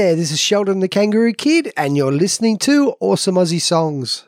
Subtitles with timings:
[0.00, 4.26] Yeah, this is Sheldon the Kangaroo Kid, and you're listening to Awesome Aussie Songs.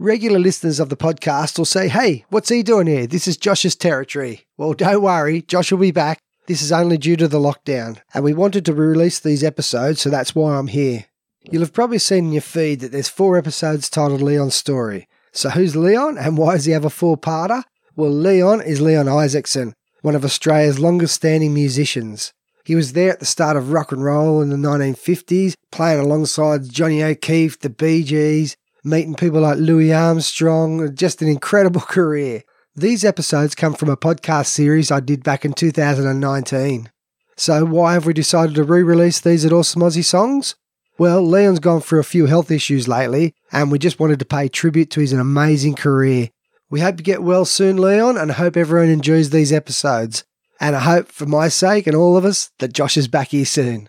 [0.00, 3.06] Regular listeners of the podcast will say, Hey, what's he doing here?
[3.06, 4.48] This is Josh's territory.
[4.56, 6.18] Well, don't worry, Josh will be back.
[6.48, 10.10] This is only due to the lockdown, and we wanted to release these episodes, so
[10.10, 11.04] that's why I'm here.
[11.52, 15.06] You'll have probably seen in your feed that there's four episodes titled Leon's Story.
[15.30, 17.62] So, who's Leon, and why does he have a four parter?
[17.94, 22.32] Well, Leon is Leon Isaacson, one of Australia's longest standing musicians.
[22.66, 26.68] He was there at the start of rock and roll in the 1950s, playing alongside
[26.68, 32.42] Johnny O'Keefe, the Bee Gees, meeting people like Louis Armstrong, just an incredible career.
[32.74, 36.90] These episodes come from a podcast series I did back in 2019.
[37.36, 40.56] So, why have we decided to re release these at Awesome Aussie Songs?
[40.98, 44.48] Well, Leon's gone through a few health issues lately, and we just wanted to pay
[44.48, 46.30] tribute to his amazing career.
[46.68, 50.24] We hope you get well soon, Leon, and hope everyone enjoys these episodes.
[50.60, 53.44] And I hope, for my sake and all of us, that Josh is back here
[53.44, 53.88] soon.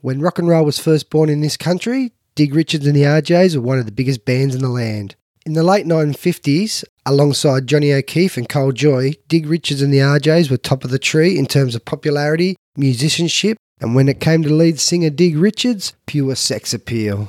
[0.00, 3.56] When rock and roll was first born in this country, Dig Richards and the RJs
[3.56, 5.16] were one of the biggest bands in the land.
[5.44, 10.50] In the late 1950s, alongside Johnny O'Keefe and Col Joye, Dig Richards and the RJs
[10.50, 14.54] were top of the tree in terms of popularity, musicianship, and when it came to
[14.54, 17.28] lead singer Dig Richards, pure sex appeal.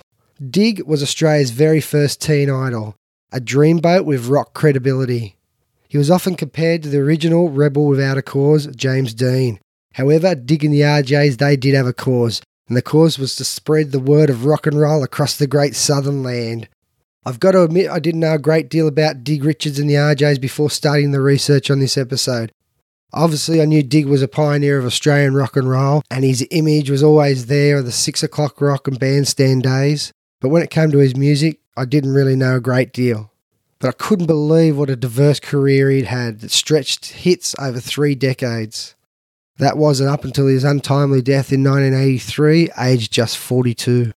[0.49, 2.95] Dig was Australia's very first teen idol,
[3.31, 5.35] a dreamboat with rock credibility.
[5.93, 9.59] He was often compared to the original rebel without a cause, James Dean.
[9.93, 13.45] However, Dig and the RJs, they did have a cause, and the cause was to
[13.45, 16.67] spread the word of rock and roll across the great southern land.
[17.23, 19.93] I've got to admit, I didn't know a great deal about Dig Richards and the
[19.93, 22.51] RJs before starting the research on this episode.
[23.13, 26.89] Obviously, I knew Dig was a pioneer of Australian rock and roll, and his image
[26.89, 30.11] was always there of the six o'clock rock and bandstand days.
[30.41, 33.29] But when it came to his music, I didn't really know a great deal.
[33.83, 38.15] But I couldn't believe what a diverse career he'd had that stretched hits over three
[38.15, 38.95] decades.
[39.57, 44.13] That wasn't up until his untimely death in 1983, aged just 42.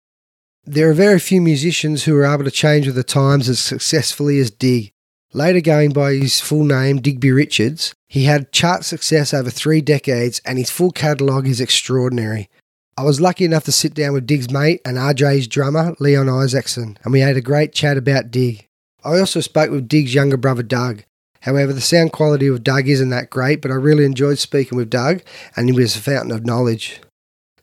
[0.66, 4.38] There are very few musicians who are able to change with the times as successfully
[4.38, 4.94] as Dig.
[5.34, 10.42] Later going by his full name, Digby Richards, he had chart success over three decades
[10.46, 12.52] and his full catalogue is extraordinary.
[13.00, 17.00] I was lucky enough to sit down with Dig's mate and RJ's drummer, Leon Isaacson,
[17.04, 18.66] and we had a great chat about Dig.
[19.06, 21.04] I also spoke with Dig's younger brother, Doug.
[21.42, 24.90] However, the sound quality of Doug isn't that great, but I really enjoyed speaking with
[24.90, 25.22] Doug,
[25.56, 27.02] and he was a fountain of knowledge.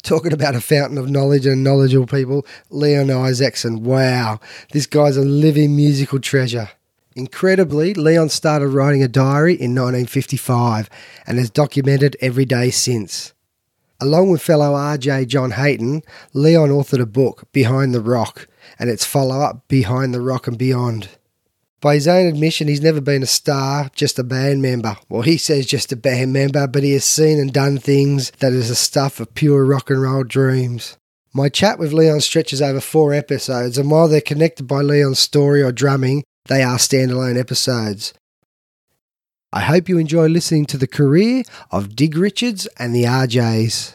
[0.05, 3.83] Talking about a fountain of knowledge and knowledgeable people, Leon Isaacson.
[3.83, 4.39] Wow,
[4.71, 6.71] this guy's a living musical treasure.
[7.17, 10.89] Incredibly, Leon started writing a diary in 1955
[11.27, 13.33] and has documented every day since.
[14.01, 16.03] Along with fellow RJ John Hayton,
[16.35, 18.47] Leon authored a book, Behind the Rock,
[18.79, 21.09] and its follow up, Behind the Rock and Beyond.
[21.82, 24.97] By his own admission, he's never been a star, just a band member.
[25.09, 28.53] Well, he says just a band member, but he has seen and done things that
[28.53, 30.97] is the stuff of pure rock and roll dreams.
[31.34, 35.60] My chat with Leon stretches over four episodes, and while they're connected by Leon's story
[35.60, 38.14] or drumming, they are standalone episodes.
[39.53, 43.94] I hope you enjoy listening to the career of Dig Richards and the RJs.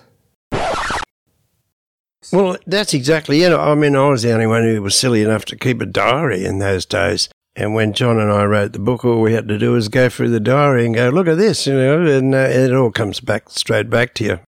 [2.34, 3.54] Well, that's exactly it.
[3.54, 6.44] I mean, I was the only one who was silly enough to keep a diary
[6.44, 7.30] in those days.
[7.60, 10.10] And when John and I wrote the book, all we had to do was go
[10.10, 13.20] through the diary and go, look at this, you know, and uh, it all comes
[13.20, 14.40] back straight back to you.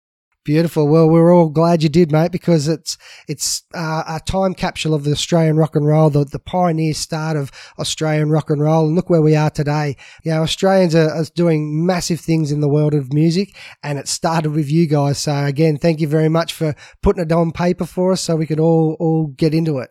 [0.45, 0.87] Beautiful.
[0.87, 5.05] Well, we're all glad you did, mate, because it's it's uh, a time capsule of
[5.05, 8.85] the Australian rock and roll, the, the pioneer start of Australian rock and roll.
[8.85, 9.97] And look where we are today.
[10.23, 14.07] You know, Australians are, are doing massive things in the world of music, and it
[14.07, 15.17] started with you guys.
[15.17, 18.45] So again, thank you very much for putting it on paper for us, so we
[18.45, 19.89] could all all get into it.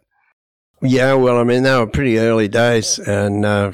[0.82, 3.72] Yeah, well, I mean, they were pretty early days, and uh,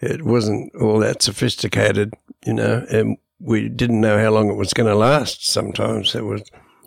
[0.00, 2.14] it wasn't all that sophisticated,
[2.44, 5.46] you know, and we didn't know how long it was going to last.
[5.46, 6.42] Sometimes it was,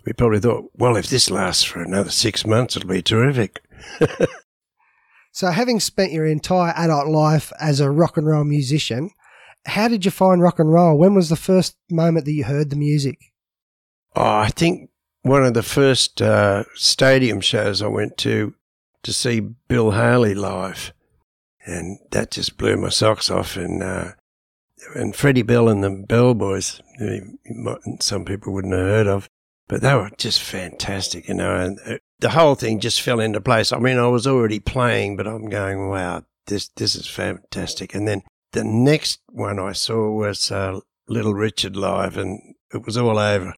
[0.05, 3.61] we probably thought, well, if this lasts for another six months, it'll be terrific.
[5.38, 9.11] So, having spent your entire adult life as a rock and roll musician,
[9.67, 10.97] how did you find rock and roll?
[10.97, 13.19] When was the first moment that you heard the music?
[14.15, 14.89] Oh, I think
[15.21, 18.55] one of the first uh, stadium shows I went to
[19.07, 20.92] to see Bill Haley live,
[21.65, 23.56] and that just blew my socks off.
[23.56, 24.12] And uh,
[24.95, 26.81] and Freddie Bell and the Bell Boys,
[28.01, 29.30] some people wouldn't have heard of,
[29.69, 31.56] but they were just fantastic, you know.
[31.56, 33.71] And uh, the whole thing just fell into place.
[33.71, 37.95] I mean, I was already playing, but I'm going, wow, this this is fantastic.
[37.95, 42.98] And then the next one I saw was uh, Little Richard live, and it was
[42.98, 43.56] all over.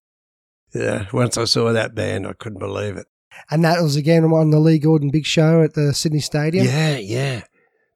[0.76, 3.08] Yeah, once I saw that band, I couldn't believe it.
[3.50, 6.66] And that was again on the Lee Gordon Big Show at the Sydney Stadium.
[6.66, 7.44] Yeah, yeah,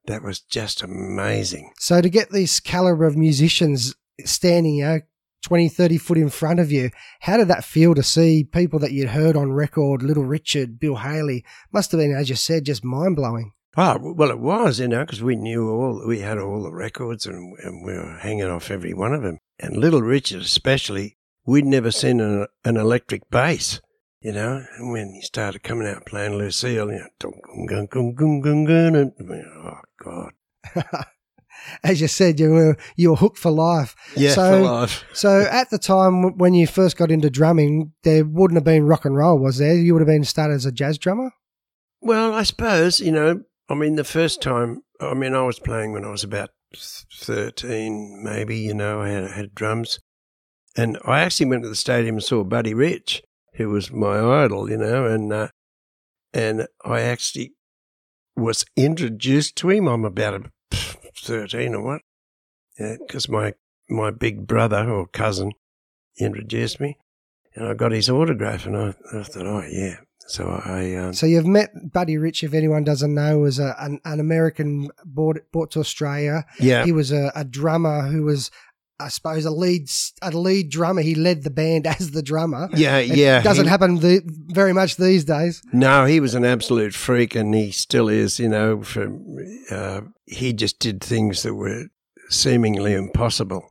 [0.06, 1.72] that was just amazing.
[1.80, 3.96] So to get this caliber of musicians
[4.26, 5.00] standing, you know,
[5.44, 6.90] 20, 30 foot in front of you,
[7.22, 10.96] how did that feel to see people that you'd heard on record, Little Richard, Bill
[10.96, 11.44] Haley?
[11.72, 13.52] Must have been, as you said, just mind blowing.
[13.76, 16.72] Oh, ah, well, it was, you know, because we knew all, we had all the
[16.72, 19.40] records and, and we were hanging off every one of them.
[19.60, 23.82] And Little Richard, especially, we'd never seen an, an electric bass,
[24.24, 24.64] you know.
[24.78, 27.08] And when he started coming out playing Lucille, you know,
[28.96, 29.12] and,
[29.64, 30.32] oh, God.
[31.84, 33.96] As you said, you were you were hooked for life.
[34.18, 35.04] Yeah, So- for life.
[35.14, 39.06] So at the time when you first got into drumming, there wouldn't have been rock
[39.06, 39.76] and roll, was there?
[39.76, 41.32] You would have been started as a jazz drummer.
[42.02, 45.94] Well, I suppose, you know, I mean, the first time, I mean, I was playing
[45.94, 50.00] when I was about 13, maybe, you know, I had, had drums.
[50.76, 53.22] And I actually went to the stadium and saw Buddy Rich,
[53.56, 55.48] who was my idol, you know, and, uh,
[56.34, 57.54] and I actually
[58.36, 59.88] was introduced to him.
[59.88, 60.78] I'm about a
[61.16, 62.02] 13 or what?
[62.80, 63.54] Yeah, because my,
[63.90, 65.52] my big brother or cousin
[66.20, 66.98] introduced me
[67.56, 69.98] and I got his autograph and I, I thought, oh, yeah.
[70.26, 74.00] So I, um, So you've met Buddy Rich, if anyone doesn't know, was a, an,
[74.06, 76.46] an American brought, brought to Australia.
[76.60, 76.86] yeah.
[76.86, 78.50] He was a, a drummer who was,
[79.04, 79.90] I suppose, a lead
[80.22, 81.02] a lead drummer.
[81.02, 82.70] He led the band as the drummer.
[82.74, 83.42] Yeah, It yeah.
[83.42, 85.62] doesn't he, happen the, very much these days.
[85.72, 88.40] No, he was an absolute freak, and he still is.
[88.40, 89.12] You know, for
[89.70, 91.86] uh, he just did things that were
[92.30, 93.70] seemingly impossible,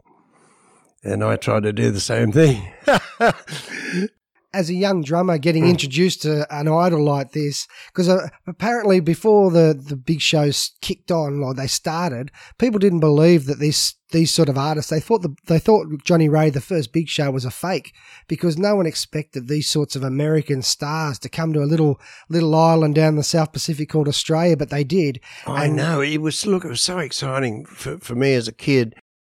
[1.03, 2.73] and I tried to do the same thing.
[4.55, 9.51] As a young drummer, getting introduced to an idol like this, because uh, apparently before
[9.51, 14.31] the, the big shows kicked on, or they started, people didn't believe that this these
[14.31, 14.91] sort of artists.
[14.91, 17.95] They thought the, they thought Johnnie Ray, the first big show, was a fake
[18.29, 21.99] because no one expected these sorts of American stars to come to a little
[22.29, 25.19] little island down the South Pacific called Australia, but they did.
[25.47, 26.45] I And- know it was.
[26.47, 28.95] Look, it was so exciting for for me as a kid.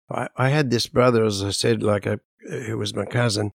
[0.10, 2.20] I, I had this brother, as I said, like a
[2.66, 3.52] who was my cousin,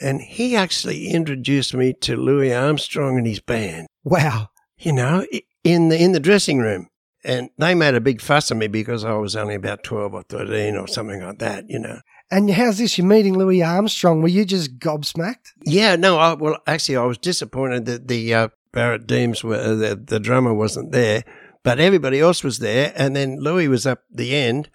[0.00, 3.86] and he actually introduced me to Louis Armstrong and his band.
[4.04, 4.48] Wow.
[4.80, 5.24] you know,
[5.62, 6.88] in the in the dressing room.
[7.22, 10.22] And they made a big fuss of me because I was only about twelve or
[10.22, 12.00] thirteen or something like that, you know.
[12.30, 12.96] And how's this?
[12.96, 14.22] You're meeting Louis Armstrong.
[14.22, 15.52] Were you just gobsmacked?
[15.64, 19.74] Yeah, no, I, well, actually, I was disappointed that the uh, Barrett Deems were uh,
[19.74, 21.24] the, the drummer wasn't there,
[21.62, 22.94] but everybody else was there.
[22.96, 24.70] And then Louis was up the end,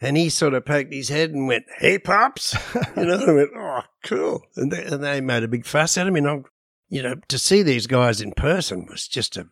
[0.00, 2.54] and he sort of poked his head and went, "Hey, pops,"
[2.96, 3.24] you know.
[3.26, 6.18] I went, "Oh, cool," and they, and they made a big fuss out of me.
[6.20, 6.38] And I,
[6.88, 9.46] you know, to see these guys in person was just a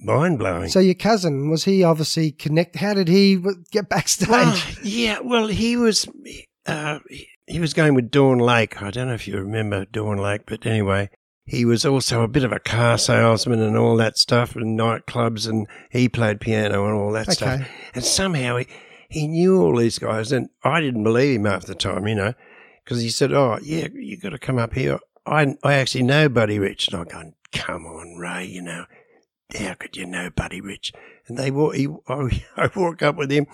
[0.00, 0.68] mind blowing.
[0.68, 2.76] So your cousin was he obviously connect?
[2.76, 3.42] How did he
[3.72, 4.28] get backstage?
[4.28, 6.06] Well, yeah, well, he was
[6.66, 8.82] uh, he- he was going with Dawn Lake.
[8.82, 11.08] I don't know if you remember Dawn Lake, but anyway,
[11.46, 15.48] he was also a bit of a car salesman and all that stuff, and nightclubs,
[15.48, 17.60] and he played piano and all that stuff.
[17.62, 17.70] Okay.
[17.94, 18.66] And somehow he
[19.08, 22.34] he knew all these guys, and I didn't believe him half the time, you know,
[22.84, 26.28] because he said, "Oh, yeah, you got to come up here." I I actually know
[26.28, 28.84] Buddy Rich, and I'm going, "Come on, Ray, you know."
[29.58, 30.92] How could you know Buddy Rich?
[31.26, 33.46] And they walk, he, I, I walk up with him,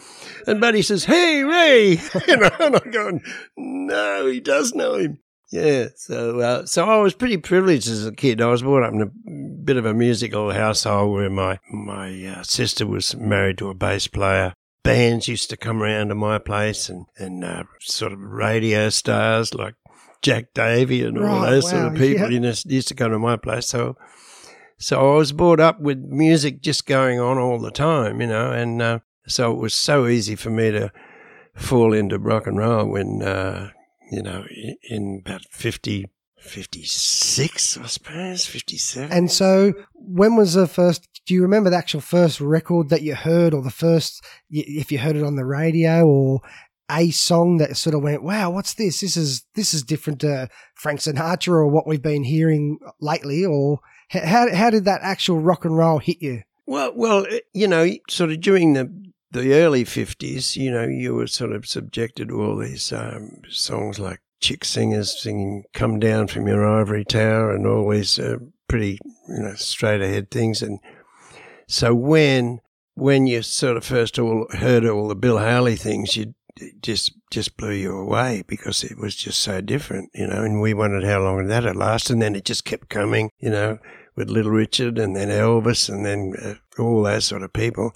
[0.47, 3.23] and Buddy says, "Hey, Ray," you know, and I'm going,
[3.57, 5.21] "No, he does know him."
[5.53, 8.41] Yeah, so uh, so I was pretty privileged as a kid.
[8.41, 12.43] I was brought up in a bit of a musical household where my my uh,
[12.43, 14.55] sister was married to a bass player.
[14.85, 19.53] Bands used to come around to my place, and and uh, sort of radio stars
[19.55, 19.75] like
[20.23, 22.55] Jack Davey and all those sort of people yeah.
[22.67, 23.67] used to come to my place.
[23.67, 23.97] So
[24.79, 28.53] so I was brought up with music just going on all the time, you know,
[28.53, 30.93] and uh, so it was so easy for me to
[31.55, 33.71] fall into rock and roll when, uh,
[34.11, 34.45] you know,
[34.89, 36.11] in about 50,
[36.45, 39.11] 56, I suppose, 57.
[39.11, 41.09] And so, when was the first?
[41.27, 44.99] Do you remember the actual first record that you heard, or the first, if you
[44.99, 46.41] heard it on the radio, or
[46.91, 49.01] a song that sort of went, "Wow, what's this?
[49.01, 53.81] This is this is different to Frank Sinatra or what we've been hearing lately." Or
[54.11, 56.43] how how did that actual rock and roll hit you?
[56.67, 58.93] Well, well, uh, you know, sort of during the
[59.31, 63.99] the early fifties, you know, you were sort of subjected to all these um, songs
[63.99, 68.37] like chick singers singing "Come Down from Your Ivory Tower" and these uh,
[68.69, 68.99] pretty,
[69.29, 70.63] you know, straight ahead things.
[70.63, 70.79] And
[71.67, 72.61] so when
[72.95, 76.35] when you sort of first all heard all the Bill Haley things, you
[76.83, 80.43] just just blew you away because it was just so different, you know.
[80.43, 83.51] And we wondered how long that would last, and then it just kept coming, you
[83.51, 83.79] know
[84.17, 87.93] with Little Richard and then Elvis and then uh, all those sort of people.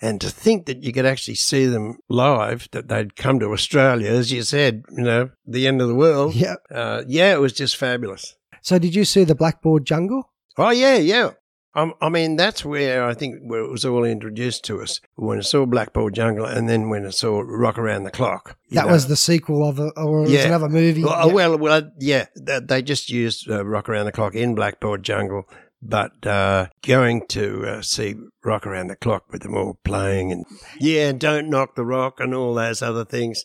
[0.00, 4.10] And to think that you could actually see them live, that they'd come to Australia,
[4.10, 6.34] as you said, you know, the end of the world.
[6.34, 6.54] Yeah.
[6.70, 8.36] Uh, yeah, it was just fabulous.
[8.62, 10.30] So did you see the Blackboard Jungle?
[10.56, 11.30] Oh, yeah, yeah.
[11.74, 15.38] Um, I mean, that's where I think where it was all introduced to us when
[15.38, 18.56] I saw Blackboard Jungle and then when I saw Rock Around the Clock.
[18.70, 18.92] That know.
[18.92, 20.46] was the sequel of a, or Yeah.
[20.46, 21.04] another movie.
[21.04, 21.32] Well, Yeah.
[21.34, 25.44] well, well, yeah, they just used uh, Rock Around the Clock in Blackboard Jungle,
[25.80, 30.44] but uh, going to uh, see Rock Around the Clock with them all playing and
[30.78, 33.44] yeah, Don't Knock the Rock and all those other things,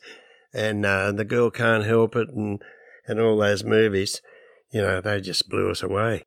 [0.54, 2.62] and uh, The Girl Can't Help It and
[3.06, 4.22] and all those movies,
[4.72, 6.24] you know, they just blew us away.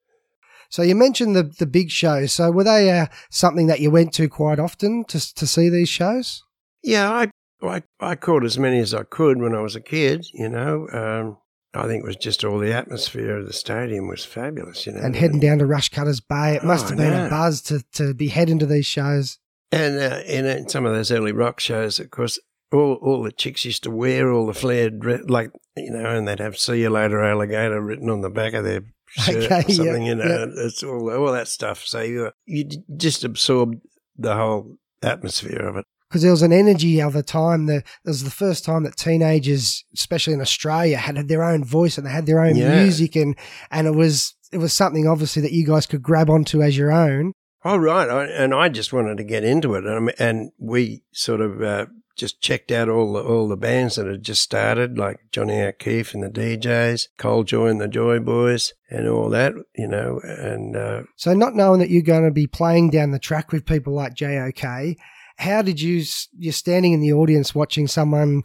[0.69, 2.33] So you mentioned the the big shows.
[2.33, 5.89] So were they uh, something that you went to quite often to to see these
[5.89, 6.43] shows?
[6.83, 7.31] Yeah, I,
[7.63, 10.27] I I caught as many as I could when I was a kid.
[10.35, 11.39] You know, um,
[11.81, 14.87] I think it was just all the atmosphere of the stadium was fabulous.
[14.87, 17.27] You know, And heading down to Rushcutters Bay, it must Oh, have been no.
[17.27, 19.39] a buzz to to be heading to these shows.
[19.73, 22.39] And uh, in, in some of those early rock shows, of course,
[22.73, 26.39] all all the chicks used to wear all the flared, like you know, and they'd
[26.41, 30.03] have "See you later, alligator" written on the back of their shirt Okay, or something.
[30.05, 31.85] yeah, you know, it's all all that stuff.
[31.85, 32.65] So you you
[32.97, 33.81] just absorbed
[34.17, 35.85] the whole atmosphere of it.
[36.09, 37.67] Because there was an energy of the time.
[37.67, 41.99] that it was the first time that teenagers, especially in Australia, had their own voice
[41.99, 42.83] and they had their own Yeah.
[42.83, 43.35] music, and
[43.71, 46.93] and it was it was something obviously that you guys could grab onto as your
[46.93, 47.33] own.
[47.65, 51.41] Oh right, I, and I just wanted to get into it, and, and we sort
[51.41, 51.87] of uh,
[52.17, 56.15] just checked out all the all the bands that had just started, like Johnny O'Keefe
[56.15, 60.21] and the DJs, Col Joye and the Joy Boys, and all that, you know.
[60.23, 63.67] And uh, So not knowing that you're going to be playing down the track with
[63.67, 64.95] people like JOK,
[65.37, 66.03] how did you
[66.39, 68.43] you're standing in the audience watching someone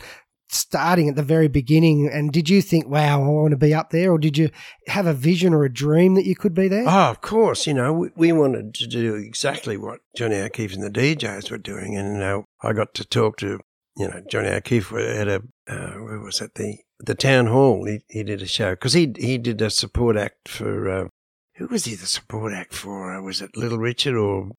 [0.49, 3.91] starting at the very beginning and did you think wow I want to be up
[3.91, 4.49] there or did you
[4.87, 6.83] have a vision or a dream that you could be there?
[6.85, 10.83] oh, of course, you know, we, we wanted to do exactly what Johnny O'Keefe and
[10.83, 13.59] the DJs were doing, and uh, I got to talk to,
[13.95, 17.85] you know, Johnny O'Keefe at a uh, where was it the the town hall.
[17.85, 20.89] He he did a show because he he did a support act for.
[20.89, 21.07] Uh,
[21.55, 23.13] who was he the support act for?
[23.13, 24.51] Uh, was it Little Richard or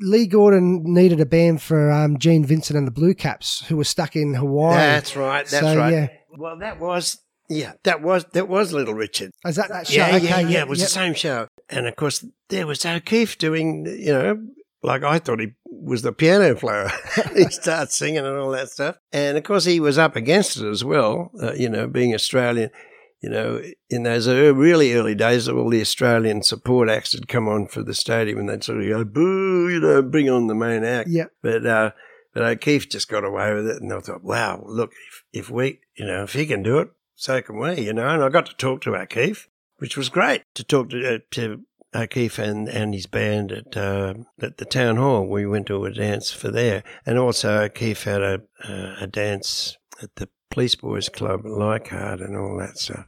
[0.00, 3.84] Lee Gordon needed a band for um, Gene Vincent and the Blue Caps, who were
[3.84, 4.76] stuck in Hawaii.
[4.76, 5.46] That's right.
[5.46, 5.92] That's So, right.
[5.92, 6.08] yeah.
[6.36, 7.72] Well, that was yeah.
[7.84, 9.32] That was that was Little Richard.
[9.44, 10.06] Is that that show?
[10.06, 10.60] Yeah, okay, yeah, yeah.
[10.60, 10.88] It was yep.
[10.88, 13.86] the same show, and of course there was O'Keefe doing.
[13.86, 14.46] You know,
[14.82, 16.90] like I thought he was the piano player.
[17.34, 20.68] he starts singing and all that stuff, and of course he was up against it
[20.68, 21.32] as well.
[21.42, 22.70] Uh, you know, being Australian.
[23.20, 27.66] You know, in those really early days, all the Australian support acts had come on
[27.66, 30.84] for the stadium, and they'd sort of go boo, you know, bring on the main
[30.84, 31.10] act.
[31.10, 31.32] Yep.
[31.42, 31.90] But uh,
[32.32, 35.80] but O'Keefe just got away with it, and I thought, wow, look, if, if we,
[35.96, 38.08] you know, if he can do it, so can we, you know.
[38.08, 39.48] And I got to talk to O'Keefe,
[39.78, 41.62] which was great to talk to uh, to
[41.94, 45.26] O'Keefe and, and his band at uh, at the town hall.
[45.26, 49.76] We went to a dance for there, and also O'Keefe had a uh, a dance
[50.02, 53.06] at the Police Boys Club Leichhardt and all that stuff.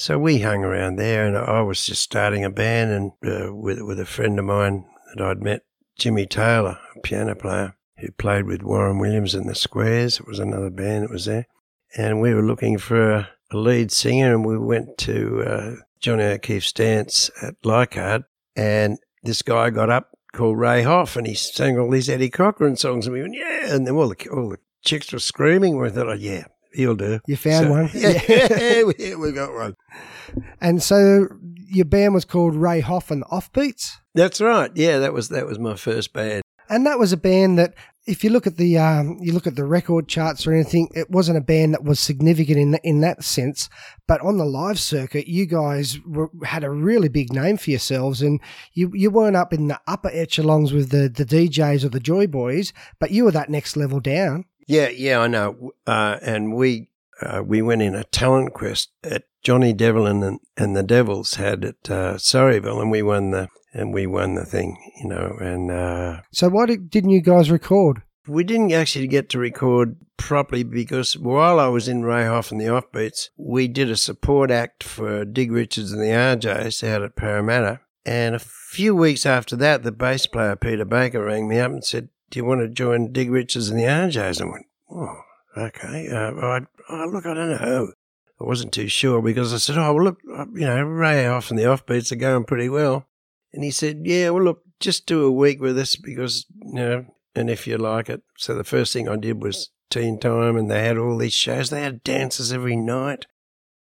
[0.00, 3.82] So we hung around there, and I was just starting a band, and uh, with
[3.82, 5.64] with a friend of mine that I'd met,
[5.98, 10.18] Jimmy Taylor, a piano player who played with Warren Williams and the Squares.
[10.18, 11.46] It was another band that was there,
[11.98, 16.24] and we were looking for a, a lead singer, and we went to uh, Johnny
[16.24, 18.22] O'Keefe's dance at Leichhardt,
[18.56, 22.76] and this guy got up called Ray Hoff, and he sang all these Eddie Cochran
[22.76, 25.78] songs, and we went, yeah, and then all the all the chicks were screaming.
[25.78, 27.20] We thought, oh, yeah, he'll do.
[27.26, 27.90] You found So- one.
[27.94, 29.74] Yeah, we, we got one.
[30.60, 31.26] And so
[31.68, 33.96] your band was called Ray Hoff and the Offbeats.
[34.14, 34.70] That's right.
[34.74, 36.42] Yeah, that was that was my first band.
[36.68, 37.74] And that was a band that,
[38.06, 41.10] if you look at the um, you look at the record charts or anything, it
[41.10, 43.68] wasn't a band that was significant in in that sense.
[44.06, 48.22] But on the live circuit, you guys were, had a really big name for yourselves,
[48.22, 48.40] and
[48.72, 52.26] you you weren't up in the upper echelons with the the DJs or the Joy
[52.26, 54.44] Boys, but you were that next level down.
[54.70, 55.72] Yeah, yeah, I know.
[55.84, 60.76] Uh, and we uh, we went in a talent quest at Johnny Devlin and, and
[60.76, 64.78] the Devils had at uh, Surreyville, and we won the and we won the thing,
[65.02, 65.36] you know.
[65.40, 68.02] And uh, So why did, didn't you guys record?
[68.28, 72.60] we didn't actually get to record properly because while I was in Ray Hoff and
[72.60, 77.16] the Offbeats, we did a support act for Dig Richards and the RJs out at
[77.16, 77.80] Parramatta.
[78.06, 81.84] And a few weeks after that, the bass player Peter Baker rang me up and
[81.84, 85.20] said, "Do you want to join Dig Richards and the RJs?" I went, "Oh,
[85.56, 86.08] okay.
[86.08, 87.92] Uh, I, oh, look, I don't know."
[88.40, 91.50] I wasn't too sure because I said, "Oh, well, look, uh, you know, Ray Hoff
[91.50, 93.06] and the Offbeats are going pretty well."
[93.52, 97.06] And he said, "Yeah, well, look, just do a week with us because you know."
[97.34, 98.22] and if you like it.
[98.36, 101.70] So the first thing I did was teen time, and they had all these shows.
[101.70, 103.26] They had dances every night.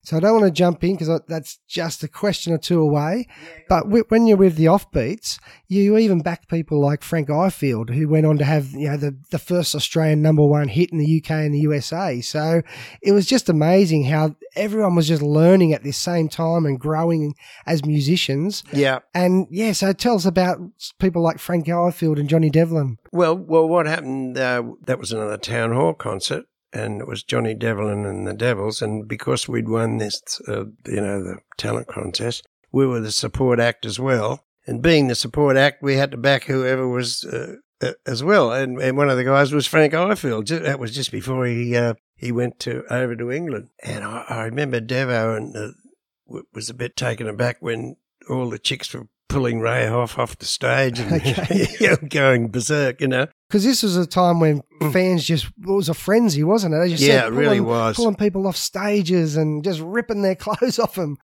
[0.06, 3.28] So I don't want to jump in because that's just a question or two away.
[3.68, 8.08] But wi- when you're with the offbeats, you even back people like Frank Ifield, who
[8.08, 11.22] went on to have you know the, the first Australian number one hit in the
[11.22, 12.22] UK and the USA.
[12.22, 12.62] So
[13.02, 17.36] it was just amazing how everyone was just learning at the same time and growing
[17.66, 18.64] as musicians.
[18.72, 19.00] Yeah.
[19.14, 20.60] And yeah, so tell us about
[21.00, 22.98] people like Frank Ifield and Johnny Devlin.
[23.12, 24.38] Well, well, what happened?
[24.38, 28.82] Uh, that was another town hall concert, and it was Johnny Devlin and the Devils.
[28.82, 33.60] And because we'd won this, uh, you know, the talent contest, we were the support
[33.60, 34.44] act as well.
[34.68, 38.52] And being the support act, we had to back whoever was uh, uh, as well.
[38.52, 40.48] And, and one of the guys was Frank Ifield.
[40.48, 43.70] That was just before he uh, he went to over to England.
[43.84, 47.96] And I, I remember Devo and uh, was a bit taken aback when
[48.30, 51.68] all the chicks were pulling Ray Hoff off the stage and Okay.
[51.80, 53.28] you know, going berserk, you know.
[53.50, 56.78] Because this was a time when fans just, it was a frenzy, wasn't it?
[56.78, 57.08] As you.
[57.08, 57.96] Yeah, said, it really was.
[57.96, 61.18] Pulling people off stages and just ripping their clothes off them.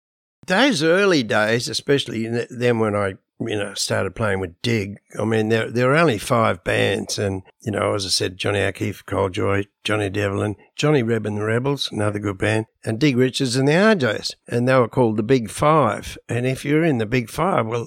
[0.50, 5.48] Those early days, especially then when I, you know, started playing with Dig, I mean,
[5.48, 7.20] there, there were only five bands.
[7.20, 11.36] And, you know, as I said, Johnny O'Keefe, Col Joye, Johnny Devlin, Johnny Rebb and
[11.36, 14.32] the Rebels, another good band, and Dig Richards and the RJs.
[14.48, 16.18] And they were called the Big Five.
[16.28, 17.86] And if you're in the Big Five, well,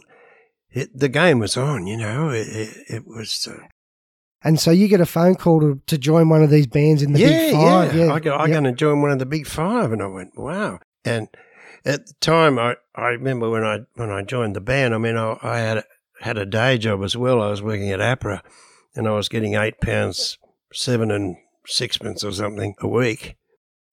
[0.71, 3.45] it, the game was on, you know, it, it, it was.
[3.45, 3.67] Uh,
[4.41, 7.11] And so you get a phone call to, to join one of these bands in
[7.11, 7.93] the yeah, Big Five.
[7.95, 8.53] Yeah, Yeah, I go, I'm yeah.
[8.53, 10.79] going to join one of the big five, and I went, wow.
[11.05, 11.27] And
[11.85, 14.93] at the time, I, I remember when I when I joined the band.
[14.93, 15.83] I mean, I, I had
[16.21, 17.41] had a day job as well.
[17.41, 18.41] I was working at APRA,
[18.95, 20.37] and I was getting eight pounds
[20.71, 23.35] seven and sixpence or something a week.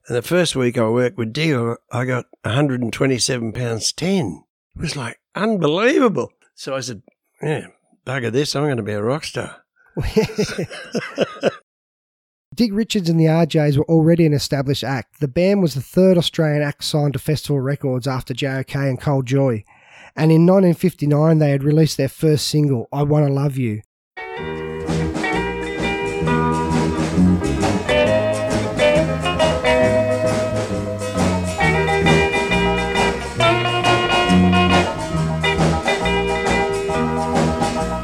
[0.06, 4.44] And the first week I worked with Dio, I got 127 pounds 10.
[4.75, 6.32] It was like unbelievable.
[6.54, 7.02] So I said,
[7.42, 7.68] yeah,
[8.06, 9.62] bugger this, I'm going to be a rock star.
[12.52, 15.21] Dig Richards and the RJs were already an established act.
[15.21, 19.23] The band was the third Australian act signed to Festival Records after JOK and Col
[19.23, 19.62] Joye.
[20.16, 23.83] And in 1959, they had released their first single, I Wanna Love You.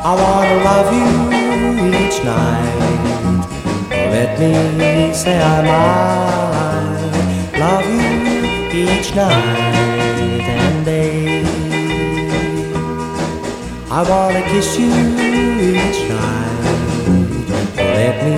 [0.04, 1.15] I wanna love you
[4.38, 11.42] me say I might love you each night and day.
[13.90, 14.92] I wanna kiss you
[15.72, 16.56] each night.
[17.76, 18.36] Let me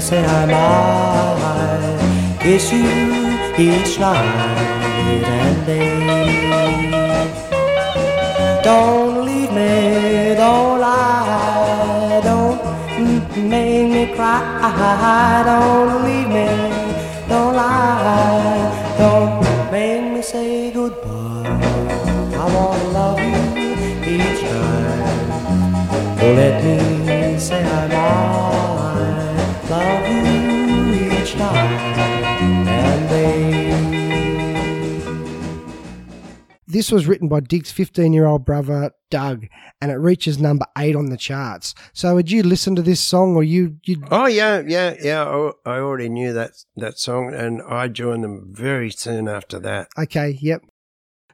[0.00, 2.88] say I might kiss you
[3.56, 5.98] each night and day.
[8.64, 12.58] Don't leave me, don't lie, don't
[13.48, 13.67] make
[14.28, 15.42] cry.
[15.44, 16.48] Don't leave me,
[17.28, 21.46] don't lie, don't make me say goodbye.
[22.42, 23.44] I wanna love you
[24.14, 25.28] each night.
[26.20, 28.37] Oh, let me say I might
[36.70, 39.46] This was written by Dig's 15 year old brother, Doug,
[39.80, 41.74] and it reaches number eight on the charts.
[41.94, 45.24] So, had you listened to this song or you, you Oh yeah, yeah, yeah.
[45.24, 49.88] I, I already knew that that song, and I joined them very soon after that.
[49.98, 50.60] Okay, yep.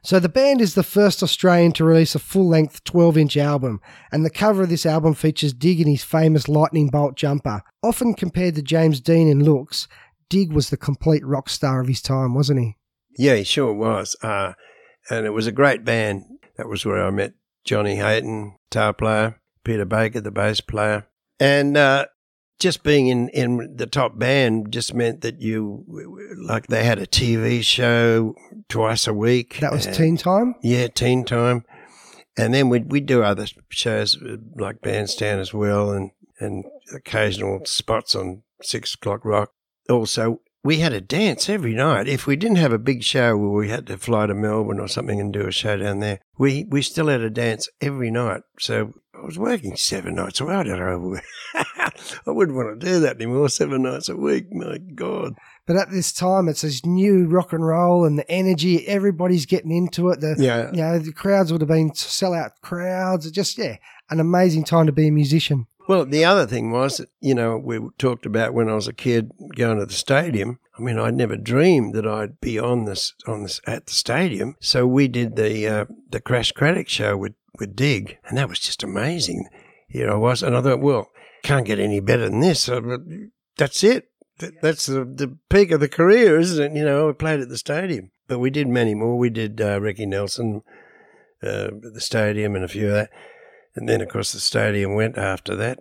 [0.05, 3.81] So the band is the first Australian to release a full length 12 inch album,
[4.13, 7.61] and the cover of this album features Dig in his famous lightning bolt jumper.
[7.83, 9.89] Often compared to James Dean in looks,
[10.29, 12.77] Dig was the complete rock star of his time, wasn't he?
[13.17, 14.15] Yeah, he sure was.
[14.21, 14.53] Uh,
[15.09, 16.23] and it was a great band.
[16.57, 17.33] That was where I met
[17.65, 21.07] Johnny Hayton, guitar player, Peter Baker, the bass player,
[21.39, 22.05] and uh,
[22.59, 25.83] just being in in the top band just meant that you
[26.47, 28.35] like they had a TV show
[28.69, 29.59] twice a week.
[29.59, 30.55] That was and- Teen Time?
[30.61, 31.65] Yeah, teen time.
[32.37, 34.17] And then we'd, we'd do other shows
[34.57, 39.51] like Bandstand as well and, and occasional spots on Six O'Clock Rock.
[39.89, 42.07] Also, we had a dance every night.
[42.07, 44.87] If we didn't have a big show where we had to fly to Melbourne or
[44.87, 48.41] something and do a show down there, we, we still had a dance every night.
[48.57, 50.55] So I was working seven nights a week.
[50.55, 51.19] I don't know.
[51.53, 51.91] I
[52.31, 54.51] wouldn't want to do that anymore, seven nights a week.
[54.51, 55.35] My God.
[55.67, 58.87] But at this time, it's this new rock and roll and the energy.
[58.87, 60.19] Everybody's getting into it.
[60.19, 60.71] The, Yeah.
[60.71, 63.29] You know, the crowds would have been sellout crowds.
[63.29, 63.77] Just, yeah,
[64.09, 65.67] an amazing time to be a musician.
[65.87, 68.93] Well, the other thing was, that, you know, we talked about when I was a
[68.93, 70.59] kid going to the stadium.
[70.77, 74.55] I mean, I'd never dreamed that I'd be on this on this at the stadium.
[74.59, 78.59] So we did the uh, the Crash Craddock show with with Dig, and that was
[78.59, 79.47] just amazing.
[79.87, 81.11] Here I was, and I thought, well,
[81.43, 82.61] can't get any better than this.
[82.61, 82.97] So,
[83.55, 84.09] that's it.
[84.61, 86.77] That's the, the peak of the career, isn't it?
[86.77, 88.11] You know, we played at the stadium.
[88.27, 89.17] but we did many more.
[89.17, 90.63] We did uh, Ricky Nelson,
[91.41, 93.09] uh, at the stadium, and a few of that.
[93.75, 95.79] And then, of course, the stadium went after that.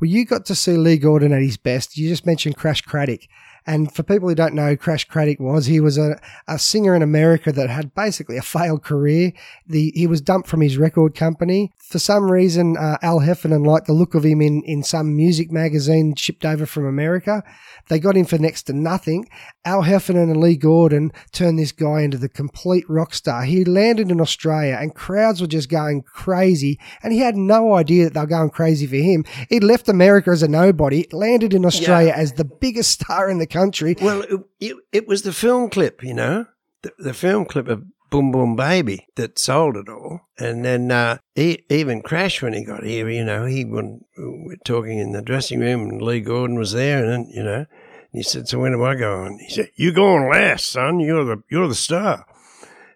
[0.00, 1.96] Well, you got to see Lee Gordon at his best.
[1.96, 3.22] You just mentioned Crash Craddock.
[3.66, 6.94] And for people who don't know who Crash Craddock was, he was a, a singer
[6.94, 9.32] in America that had basically a failed career.
[9.66, 11.72] The, he was dumped from his record company.
[11.78, 15.50] For some reason, uh, Al Heffernan liked the look of him in, in some music
[15.50, 17.42] magazine shipped over from America.
[17.88, 19.28] They got him for next to nothing.
[19.64, 23.44] Al Heffernan and Lee Gordon turned this guy into the complete rock star.
[23.44, 28.04] He landed in Australia and crowds were just going crazy and he had no idea
[28.04, 29.24] that they were going crazy for him.
[29.48, 32.16] He'd left America as a nobody, landed in Australia Yeah.
[32.16, 33.96] as the biggest star in the country.
[34.00, 36.46] Well, it, it, it was the film clip, you know,
[36.82, 40.20] the, the film clip of Boom Boom Baby that sold it all.
[40.38, 44.46] And then uh, he, even Crash, when he got here, you know, he when we
[44.46, 47.66] were talking in the dressing room and Lee Gordon was there, and you know,
[48.12, 51.00] he said, "So when am I going?" He said, "You're going last, son.
[51.00, 52.26] You're the you're the star."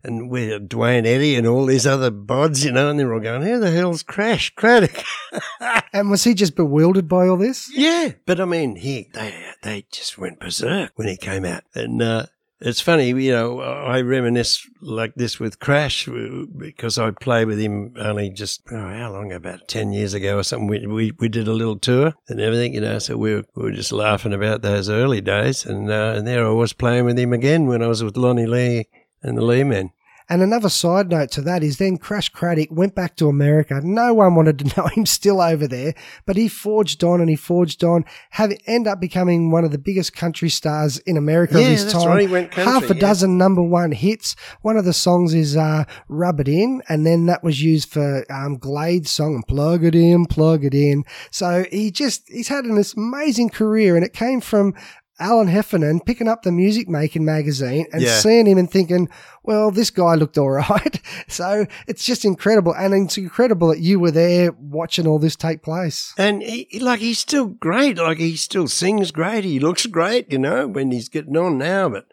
[0.08, 3.12] And we had Duane Eddy and all these other bods, you know, and they were
[3.12, 5.04] all going, "Who the hell's Crash Craddock?"
[5.92, 7.70] And was he just bewildered by all this?
[7.74, 12.00] Yeah, but I mean, he they they just went berserk when he came out, and
[12.00, 12.26] uh,
[12.58, 13.60] it's funny, you know.
[13.60, 16.08] I reminisce like this with Crash
[16.56, 20.42] because I played with him only just oh, how long about ten years ago or
[20.42, 20.68] something.
[20.68, 22.98] We, we we did a little tour and everything, you know.
[22.98, 26.46] So we were, we were just laughing about those early days, and uh, and there
[26.46, 28.86] I was playing with him again when I was with Lonnie Lee
[29.22, 29.90] and the Leemen.
[30.28, 33.80] And another side note to that is then Crash Craddock went back to America.
[33.82, 35.94] No one wanted to know him still over there,
[36.26, 39.78] but he forged on and he forged on, have end up becoming one of the
[39.78, 42.08] biggest country stars in America of his time.
[42.08, 43.00] right, country, Half a yeah.
[43.00, 44.36] dozen number one hits.
[44.62, 48.24] One of the songs is uh, "Rub It In," and then that was used for
[48.30, 52.82] um, Glade's song "Plug It In, Plug It In." So he just he's had an
[52.96, 54.74] amazing career, and it came from.
[55.20, 58.18] Alan Heffernan picking up the music making magazine and Yeah.
[58.18, 59.08] seeing him and thinking,
[59.42, 61.00] well, this guy looked all right.
[61.28, 62.74] So it's just incredible.
[62.74, 66.14] And it's incredible that you were there watching all this take place.
[66.16, 67.98] And he, like he's still great.
[67.98, 69.44] Like he still sings great.
[69.44, 71.88] He looks great, you know, when he's getting on now.
[71.88, 72.06] But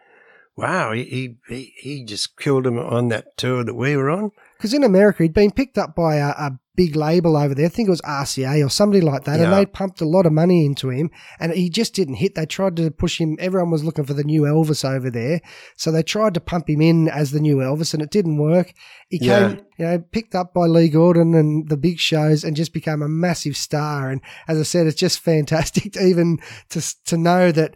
[0.56, 4.32] wow, he he, he, he just killed him on that tour that we were on.
[4.58, 7.66] Because in America, he'd been picked up by a, a big label over there.
[7.66, 9.40] I think it was RCA or somebody like that.
[9.40, 11.10] And they pumped a lot of money into him
[11.40, 12.36] and he just didn't hit.
[12.36, 13.38] They tried to push him.
[13.40, 15.42] Everyone was looking for the new Elvis over there.
[15.78, 18.74] So they tried to pump him in as the new Elvis and it didn't work.
[19.10, 19.50] He Yeah.
[19.50, 23.02] came, you know, picked up by Lee Gordon and the big shows and just became
[23.02, 24.10] a massive star.
[24.10, 27.76] And as I said, it's just fantastic to even to, to know that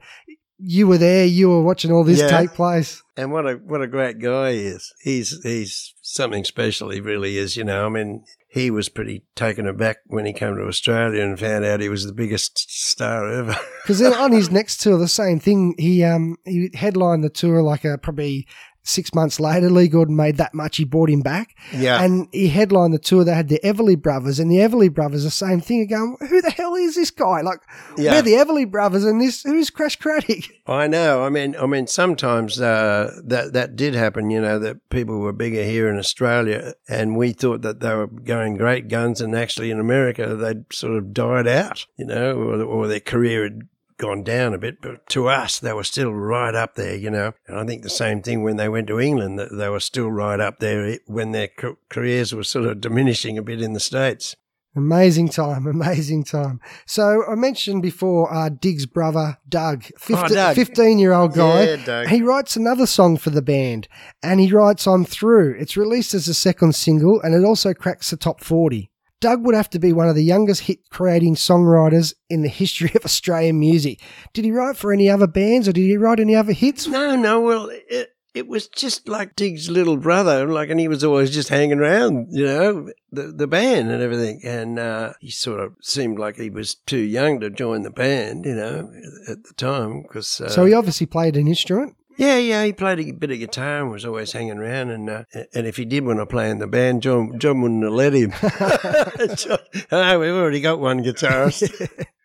[0.59, 2.27] you were there, you were watching all this Yeah.
[2.27, 3.01] take place.
[3.17, 4.93] And what a what a great guy he is.
[5.01, 6.89] He's he's something special.
[6.89, 7.57] He really is.
[7.57, 11.39] You know, I mean, he was pretty taken aback when he came to Australia and
[11.39, 13.55] found out he was the biggest star ever.
[13.83, 15.73] Because then on his next tour, the same thing.
[15.79, 18.45] He um he headlined the tour like a probably
[18.83, 19.69] six months later.
[19.69, 20.77] Lee Gordon made that much.
[20.77, 22.01] He brought him back, yeah.
[22.03, 23.23] and he headlined the tour.
[23.23, 25.87] They had the Everly Brothers, and the Everly Brothers, the same thing.
[25.87, 27.41] Going, who the hell is this guy?
[27.41, 27.59] Like,
[27.97, 28.13] Yeah.
[28.13, 30.43] we're the Everly Brothers, and this who's Crash Craddock?
[30.67, 31.23] I know.
[31.23, 34.29] I mean, I mean, sometimes uh, that that did happen.
[34.29, 38.07] You know, that people were bigger here in Australia, and we thought that they were
[38.07, 41.85] going great guns, and actually in America they'd sort of died out.
[41.97, 43.59] You know, or, or their career had
[43.99, 44.81] gone down a bit.
[44.81, 46.95] But to us, they were still right up there.
[46.95, 49.69] You know, and I think the same thing when they went to England, that they
[49.69, 51.49] were still right up there when their
[51.89, 54.35] careers were sort of diminishing a bit in the states.
[54.75, 56.59] Amazing time, amazing time.
[56.85, 60.55] So I mentioned before uh, Dig's brother Doug, 15, Oh, Doug.
[60.55, 61.63] 15 year old guy.
[61.63, 62.07] Yeah, Doug.
[62.07, 63.87] He writes another song for the band,
[64.21, 68.11] and he writes "I'm Through." It's released as a second single, and it also cracks
[68.11, 68.91] the top 40.
[69.21, 72.91] Doug would have to be one of the youngest hit creating songwriters in the history
[72.95, 74.01] of Australian music.
[74.33, 76.87] Did he write for any other bands, or did he write any other hits?
[76.87, 77.41] No, no.
[77.41, 81.49] Well, it, it was just like Dig's little brother, like, and he was always just
[81.49, 84.41] hanging around, you know, the the band and everything.
[84.43, 88.45] And uh, he sort of seemed like he was too young to join the band,
[88.45, 88.91] you know,
[89.27, 90.03] at the time.
[90.03, 91.95] Because uh, So he obviously played an instrument.
[92.19, 94.89] Yeah, yeah, he played a bit of guitar and was always hanging around.
[94.89, 97.81] And uh, and if he did want to play in the band, John John wouldn't
[97.83, 98.31] have let him.
[99.37, 101.89] John, oh, we've already got one guitarist.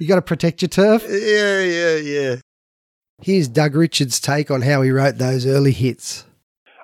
[0.00, 1.04] You got to protect your turf.
[1.08, 2.36] yeah, yeah, yeah.
[3.22, 6.24] Here's Doug Richards' take on how he wrote those early hits.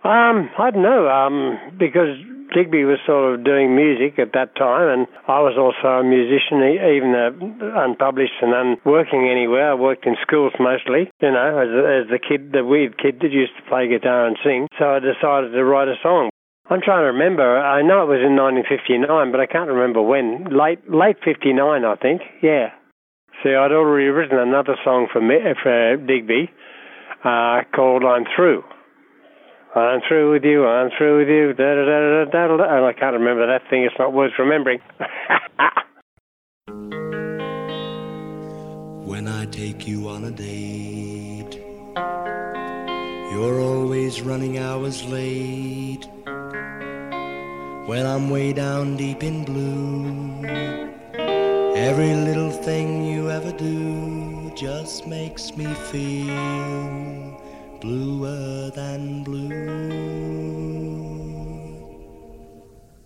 [0.04, 2.12] Um, I don't know, um, because
[2.52, 6.60] Digby was sort of doing music at that time, and I was also a musician,
[6.60, 7.32] even uh,
[7.80, 9.72] unpublished and unworking anywhere.
[9.72, 13.32] I worked in schools mostly, you know, as, as the kid, the weird kid that
[13.32, 14.68] used to play guitar and sing.
[14.78, 16.28] So I decided to write a song.
[16.68, 17.56] I'm trying to remember.
[17.56, 20.52] I know it was in 1959, but I can't remember when.
[20.52, 22.20] Late, late 59, I think.
[22.44, 22.76] Yeah.
[23.42, 26.52] See, I'd already written another song for me, for Digby,
[27.24, 28.64] uh, called "I'm Through."
[29.74, 32.76] I'm through with you, I'm through with you, da da da da da da.
[32.76, 34.80] And I can't remember that thing, it's not worth remembering.
[39.04, 41.60] When I take you on a date,
[43.32, 46.08] you're always running hours late.
[47.86, 50.44] When I'm way down deep in blue,
[51.76, 57.33] every little thing you ever do just makes me feel
[57.84, 59.48] bluer than blue.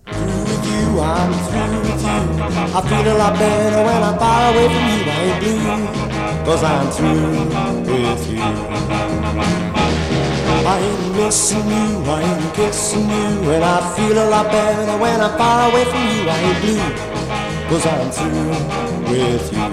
[0.07, 2.21] Through with you, I'm through with you.
[2.77, 5.01] I feel a lot better when I'm far away from you.
[5.11, 5.67] I ain't blue,
[6.47, 7.51] cause I'm through
[7.91, 8.38] with you.
[10.73, 13.51] I ain't missing you, I ain't kissing you.
[13.55, 16.23] And I feel a lot better when I'm far away from you.
[16.31, 16.87] I ain't blue,
[17.69, 19.64] cause I'm through with you.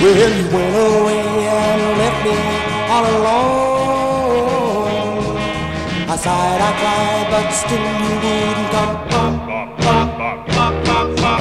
[0.00, 2.63] Well, you went away and left me
[2.94, 4.84] all alone.
[6.12, 8.96] I sighed, I cried, but still you wouldn't come.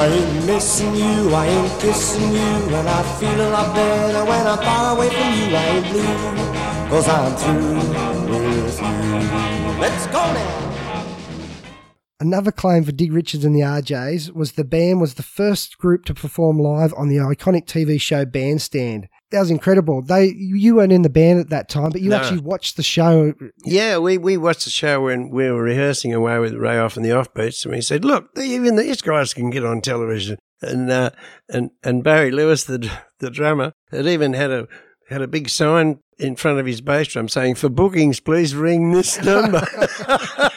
[0.01, 4.47] I ain't missing you, I ain't kissing you, and I feel a lot better when
[4.47, 5.47] I'm far away from you.
[5.55, 6.21] I ain't blue,
[6.89, 7.83] cause I'm through
[8.31, 8.95] with you.
[9.79, 10.63] Let's go now.
[12.19, 16.05] Another claim for Dig Richards and the RJs was the band was the first group
[16.05, 19.09] to perform live on the iconic TV show Bandstand.
[19.33, 20.01] That was incredible.
[20.01, 22.15] They you weren't in the band at that time, but you No.
[22.17, 23.33] actually watched the show.
[23.65, 27.03] Yeah, we, we watched the show when we were rehearsing away with Ray Hoff and
[27.05, 31.09] the Offbeats, and we said, "Look, even these guys can get on television." And uh,
[31.49, 34.67] and and Barry Lewis, the the drummer, had even had a
[35.09, 38.91] had a big sign in front of his bass drum saying, "For bookings, please ring
[38.91, 39.67] this number."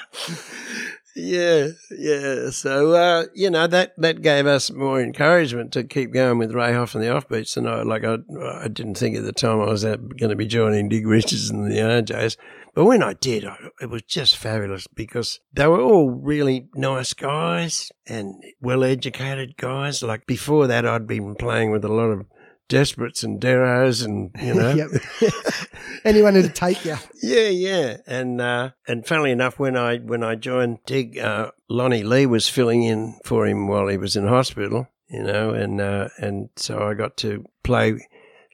[1.16, 2.50] yeah, yeah.
[2.50, 6.74] So uh, you know that that gave us more encouragement to keep going with Ray
[6.74, 7.56] Hoff and the Offbeats.
[7.56, 8.18] And I like I
[8.62, 11.70] I didn't think at the time I was going to be joining Dig Richards and
[11.70, 12.36] the RJs.
[12.74, 17.14] But when I did, I, it was just fabulous because they were all really nice
[17.14, 20.02] guys and well educated guys.
[20.02, 22.26] Like before that, I'd been playing with a lot of
[22.68, 24.88] desperates and deros and, you know.
[26.04, 26.96] Anyone who'd take you.
[27.22, 32.04] Yeah, yeah, and uh, and funnily enough, when I when I joined Dig, uh, Lonnie
[32.04, 36.08] Lee was filling in for him while he was in hospital, you know, and uh,
[36.18, 37.98] and so I got to play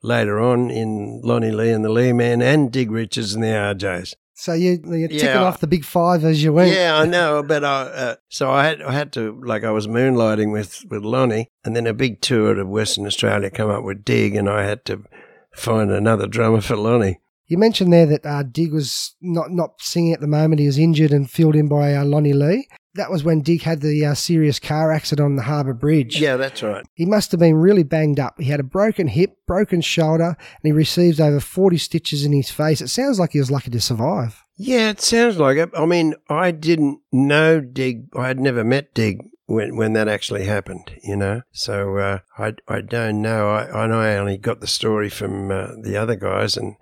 [0.02, 4.14] later on in Lonnie Lee and the Leemen and Dig Richards and the RJs.
[4.34, 5.42] So you, you're ticking Yeah.
[5.44, 6.74] off the big five as you went.
[6.74, 9.86] Yeah, I know, but I uh, so I had I had to like I was
[9.86, 14.04] moonlighting with with Lonnie, and then a big tour of Western Australia come up with
[14.04, 15.04] Dig, and I had to
[15.54, 17.20] find another drummer for Lonnie.
[17.52, 20.58] You mentioned there that uh, Dig was not, not singing at the moment.
[20.58, 22.66] He was injured and filled in by uh, Lonnie Lee.
[22.94, 26.18] That was when Dig had the uh, serious car accident on the Harbour Bridge.
[26.18, 26.82] Yeah, that's right.
[26.94, 28.40] He must have been really banged up.
[28.40, 32.50] He had a broken hip, broken shoulder, and he received over 40 stitches in his
[32.50, 32.80] face.
[32.80, 34.42] It sounds like he was lucky to survive.
[34.56, 35.68] Yeah, it sounds like it.
[35.76, 38.06] I mean, I didn't know Dig.
[38.16, 40.90] I had never met Dig when when that actually happened.
[41.02, 43.50] You know, so uh, I I don't know.
[43.50, 46.76] I I know I only got the story from uh, the other guys and.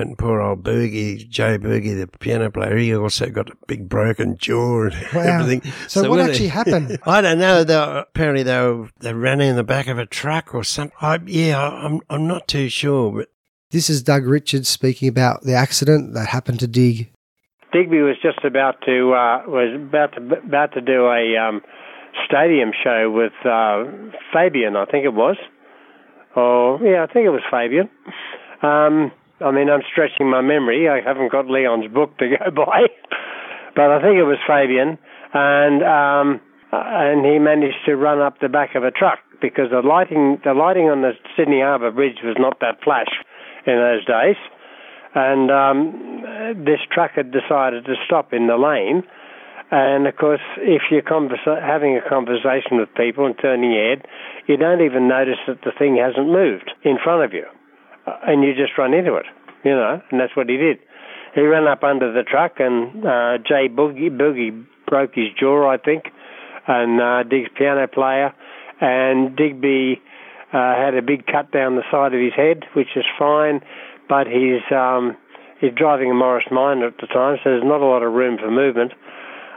[0.00, 4.36] And poor old Boogie, Joe Boogie, the piano player, he also got a big broken
[4.36, 5.22] jaw and Wow.
[5.40, 5.72] everything.
[5.88, 6.98] So what actually they- happened?
[7.06, 7.64] I don't know.
[7.64, 10.96] They were, apparently they were, they ran in the back of a truck or something.
[11.00, 13.28] I, yeah, I'm I'm not too sure, but
[13.72, 17.10] This is Doug Richards speaking about the accident that happened to Dig.
[17.72, 21.60] Digby was just about to uh, was about to about to do a um,
[22.24, 23.84] stadium show with uh,
[24.32, 25.36] Fabian, I think it was.
[26.36, 27.90] Oh, yeah, I think it was Fabian.
[28.62, 30.88] Um, I mean, I'm stretching my memory.
[30.88, 32.88] I haven't got Leon's book to go by,
[33.74, 34.98] but I think it was Fabian,
[35.32, 36.40] and um,
[36.72, 40.54] and he managed to run up the back of a truck because the lighting the
[40.54, 43.10] lighting on the Sydney Harbour Bridge was not that flash
[43.66, 44.36] in those days
[45.14, 49.02] and um, this truck had decided to stop in the lane.
[49.70, 54.06] And of course, if you're conversa- having a conversation with people and turning your head,
[54.46, 57.44] you don't even notice that the thing hasn't moved in front of you,
[58.26, 59.26] and you just run into it,
[59.64, 60.00] you know.
[60.10, 60.78] And that's what he did.
[61.34, 65.76] He ran up under the truck, and uh, Jay Boogie, Boogie broke his jaw, I
[65.76, 66.04] think,
[66.66, 68.34] and uh, Dig's piano player,
[68.80, 70.00] and Digby
[70.52, 73.60] uh, had a big cut down the side of his head, which is fine,
[74.08, 75.16] but he's um,
[75.60, 78.38] he's driving a Morris Minor at the time, so there's not a lot of room
[78.38, 78.92] for movement.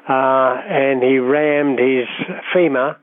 [0.09, 2.07] Uh, and he rammed his
[2.53, 2.97] femur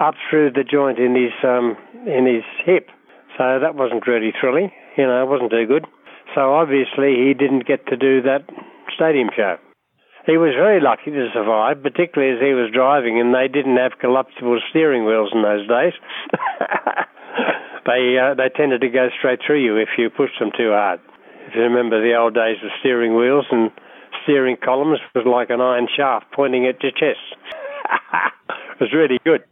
[0.00, 2.90] up through the joint in his um, in his hip.
[3.36, 5.86] So that wasn't really thrilling, you know, it wasn't too good.
[6.34, 8.46] So obviously he didn't get to do that
[8.94, 9.56] stadium show.
[10.26, 14.00] He was very lucky to survive, particularly as he was driving, and they didn't have
[14.00, 15.92] collapsible steering wheels in those days.
[17.84, 21.00] they uh, they tended to go straight through you if you pushed them too hard.
[21.46, 23.70] if you remember the old days of steering wheels and
[24.24, 27.20] steering columns was like an iron shaft pointing at your chest.
[28.72, 29.44] it was really good.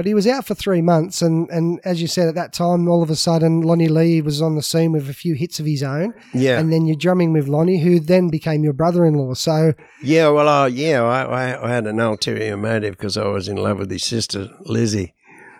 [0.00, 2.88] But he was out for three months, and, and as you said at that time,
[2.88, 5.66] all of a sudden Lonnie Lee was on the scene with a few hits of
[5.66, 6.14] his own.
[6.32, 6.58] Yeah.
[6.58, 9.34] And then you're drumming with Lonnie, who then became your brother in law.
[9.34, 13.46] So, Yeah, well, uh, yeah, I, I, I had an ulterior motive because I was
[13.46, 15.12] in love with his sister, Lizzie.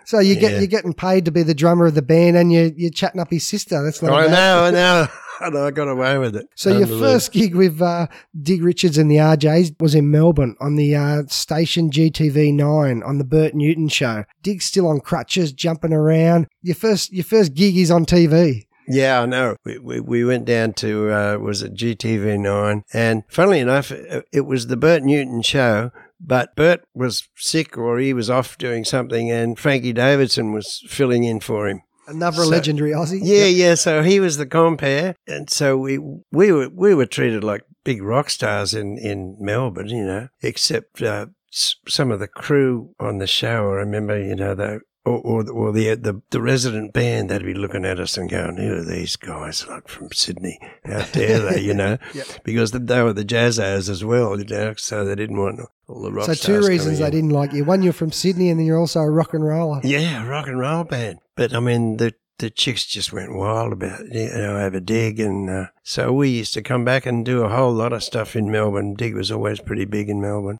[0.07, 0.57] so you get Yeah.
[0.57, 3.29] you're getting paid to be the drummer of the band, and you you're chatting up
[3.29, 3.83] his sister.
[3.83, 5.07] That's not I bad- know, I know.
[5.41, 6.47] I know, I got away with it.
[6.55, 8.07] So your first gig with uh,
[8.39, 13.17] Dig Richards and the RJs was in Melbourne on the uh, station GTV nine on
[13.17, 14.25] the Bert Newton show.
[14.43, 16.47] Dig's still on crutches, jumping around.
[16.61, 18.65] Your first your first gig is on TV.
[18.87, 19.55] Yeah, I know.
[19.63, 22.83] We, we, we went down to, uh, was it GTV9?
[22.93, 27.99] And funnily enough, it, it was the Bert Newton show, but Bert was sick or
[27.99, 31.83] he was off doing something and Frankie Davidson was filling in for him.
[32.07, 33.19] Another So- legendary Aussie.
[33.23, 33.75] Yeah, yeah.
[33.75, 35.97] So he was the compare, and so we
[36.31, 40.27] we were we were treated like big rock stars in in Melbourne, you know.
[40.41, 43.69] Except uh, s- some of the crew on the show.
[43.69, 47.53] I remember, you know, they or or, or the, the the resident band they'd be
[47.53, 50.59] looking at us and going, "Who are these guys like from Sydney?
[50.85, 51.97] How dare they?" You know,
[52.43, 54.73] because they were the jazzers as well, you know.
[54.77, 57.11] So they didn't want all the rock So two reasons they in.
[57.11, 57.65] didn't like you.
[57.65, 59.81] One, you're from Sydney, and then you're also a rock and roller.
[59.83, 61.19] Yeah, rock and roll band.
[61.35, 64.81] But I mean, the the chicks just went wild about it, you know have a
[64.81, 68.03] Dig, and uh, so we used to come back and do a whole lot of
[68.03, 68.95] stuff in Melbourne.
[68.95, 70.57] Dig was always pretty big in Melbourne.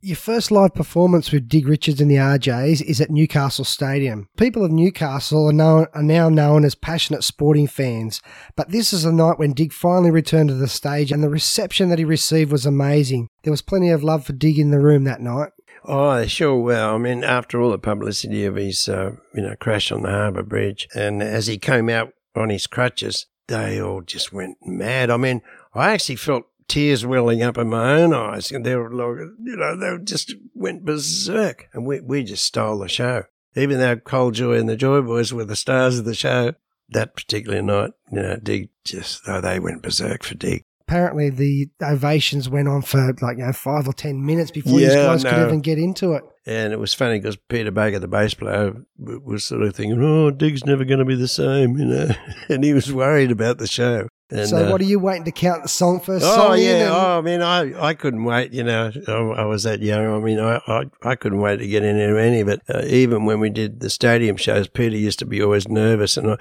[0.00, 4.28] Your first live performance with Dig Richards and the RJs is at Newcastle Stadium.
[4.36, 8.22] People of Newcastle are, known, are now known as passionate sporting fans,
[8.54, 11.88] but this is a night when Dig finally returned to the stage and the reception
[11.88, 13.26] that he received was amazing.
[13.42, 15.50] There was plenty of love for Dig in the room that night.
[15.84, 16.94] Oh, sure well.
[16.94, 20.44] I mean, after all the publicity of his, uh, you know, crash on the Harbour
[20.44, 25.10] Bridge, and as he came out on his crutches, they all just went mad.
[25.10, 25.42] I mean,
[25.74, 29.56] I actually felt tears welling up in my own eyes, and they were like, you
[29.56, 33.24] know, they just went berserk, and we we just stole the show.
[33.56, 36.52] Even though Col Joye and the Joy Boys were the stars of the show,
[36.90, 40.62] that particular night, you know, Dig just, oh, they went berserk for Dig.
[40.86, 44.94] Apparently, the ovations went on for like you know five or ten minutes before these
[44.94, 46.22] Yeah, I guys could even get into it.
[46.46, 50.30] And it was funny because Peter Baker, the bass player, was sort of thinking, "Oh,
[50.30, 52.08] Dig's never going to be the same," you know,
[52.48, 54.08] and he was worried about the show.
[54.30, 56.24] And, so, uh, what are you waiting to count the song first?
[56.26, 56.90] Oh song yeah!
[56.90, 58.52] Oh, I mean, I, I couldn't wait.
[58.52, 60.06] You know, I, I was that young.
[60.06, 62.60] I mean, I, I, I couldn't wait to get into any of it.
[62.68, 66.32] Uh, even when we did the stadium shows, Peter used to be always nervous, and
[66.32, 66.36] I,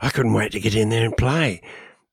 [0.00, 1.62] I couldn't wait to get in there and play.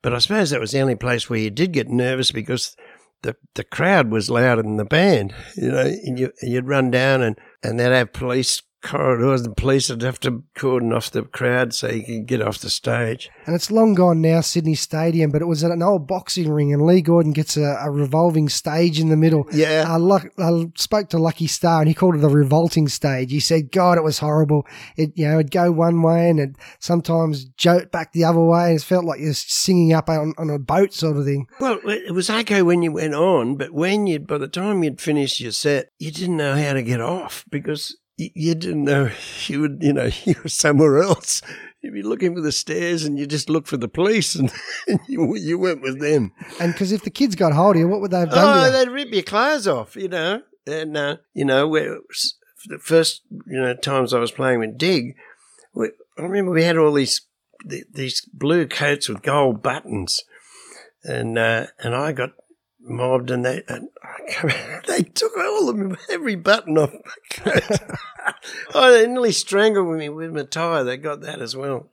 [0.01, 2.75] But I suppose that was the only place where you did get nervous because
[3.21, 5.35] the the crowd was louder than the band.
[5.55, 9.43] You know, and you and you'd run down and and they'd have police corridors.
[9.43, 12.69] The police would have to cordon off the crowd so you could get off the
[12.69, 13.31] stage.
[13.45, 16.71] And it's long gone now, Sydney Stadium, but it was at an old boxing ring,
[16.71, 19.47] and Lee Gordon gets a, a revolving stage in the middle.
[19.51, 19.85] Yeah.
[19.87, 23.31] I, luck, I spoke to Lucky Starr, and he called it the revolting stage.
[23.31, 24.67] He said, God, it was horrible.
[24.97, 28.71] It, you know, it'd go one way and it'd sometimes jolt back the other way,
[28.71, 31.47] and it felt like you're singing up on, on a boat sort of thing.
[31.59, 35.01] Well, it was okay when you went on, but when you, by the time you'd
[35.01, 39.09] finished your set, you didn't know how to get off because you, didn't know
[39.47, 41.41] you would, you know, you were somewhere else.
[41.81, 44.51] You'd be looking for the stairs and you just look for the police and,
[44.87, 46.31] and you, you went with them.
[46.59, 48.71] And because if the kids got hold of you, what would they have done Oh,
[48.71, 50.41] they'd rip your clothes off, you know.
[50.65, 51.99] And, uh, you know, where
[52.67, 55.15] the first, you know, times I was playing with Dig,
[55.73, 57.21] we, I remember we had all these,
[57.69, 60.23] th- these blue coats with gold buttons.
[61.03, 62.29] And, uh, and I got
[62.83, 63.89] mobbed and they, and
[64.87, 67.79] they took all of them, every button off my coat.
[68.73, 70.83] oh, they nearly strangled me with my tie.
[70.83, 71.87] They got that as well.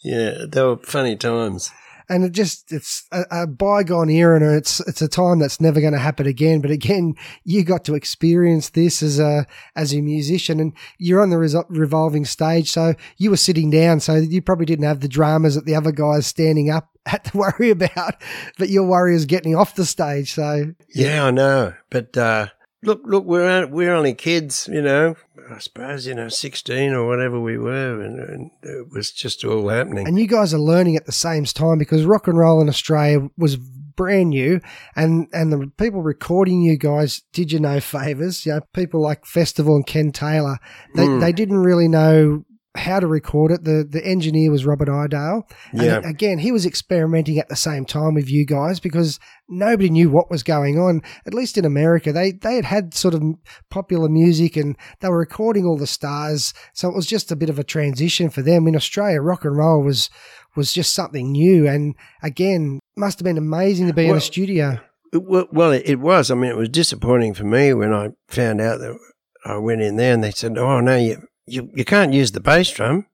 [0.00, 1.70] Yeah, they were funny times.
[2.08, 5.80] And it just it's a, a bygone era and it's it's a time that's never
[5.80, 10.00] going to happen again but again you got to experience this as a as a
[10.00, 14.66] musician and you're on the revolving stage so you were sitting down so you probably
[14.66, 18.22] didn't have the dramas that the other guys standing up had to worry about
[18.58, 21.74] but your worry is getting off the stage so Yeah, I know.
[21.90, 22.48] But uh,
[22.82, 25.14] look, look, we're we're only kids, you know.
[25.50, 29.68] I suppose you know, sixteen or whatever we were, and, and it was just all
[29.68, 30.06] happening.
[30.06, 33.28] and you guys are learning at the same time because rock and roll in Australia
[33.38, 34.60] was brand new
[34.94, 39.26] and and the people recording you guys did you no favors you know people like
[39.26, 40.56] festival and ken taylor
[40.94, 41.20] they, Mm.
[41.20, 42.44] they didn't really know
[42.78, 43.64] how to record it.
[43.64, 45.46] The the engineer was Robert Iredale.
[45.72, 46.00] And Yeah.
[46.04, 49.18] again, he was experimenting at the same time with you guys because
[49.48, 51.02] nobody knew what was going on.
[51.26, 53.22] At least in America, they they had had sort of
[53.70, 56.54] popular music and they were recording all the stars.
[56.72, 58.66] So it was just a bit of a transition for them.
[58.66, 60.10] In Australia, rock and roll was
[60.56, 61.68] was just something new.
[61.68, 64.78] And again, must have been amazing to be in a studio.
[65.12, 66.30] It, well, well, it was.
[66.30, 68.98] I mean, it was disappointing for me when I found out that
[69.44, 72.40] I went in there and they said, "Oh no, you you, you can't use the
[72.40, 73.06] bass drum."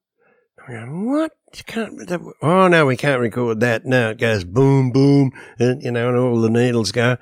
[0.67, 1.33] I go, "What?
[1.55, 2.11] You can't?
[2.43, 3.85] Oh no, we can't record that.
[3.85, 7.17] No, it goes boom, boom, and you know, and all the needles go."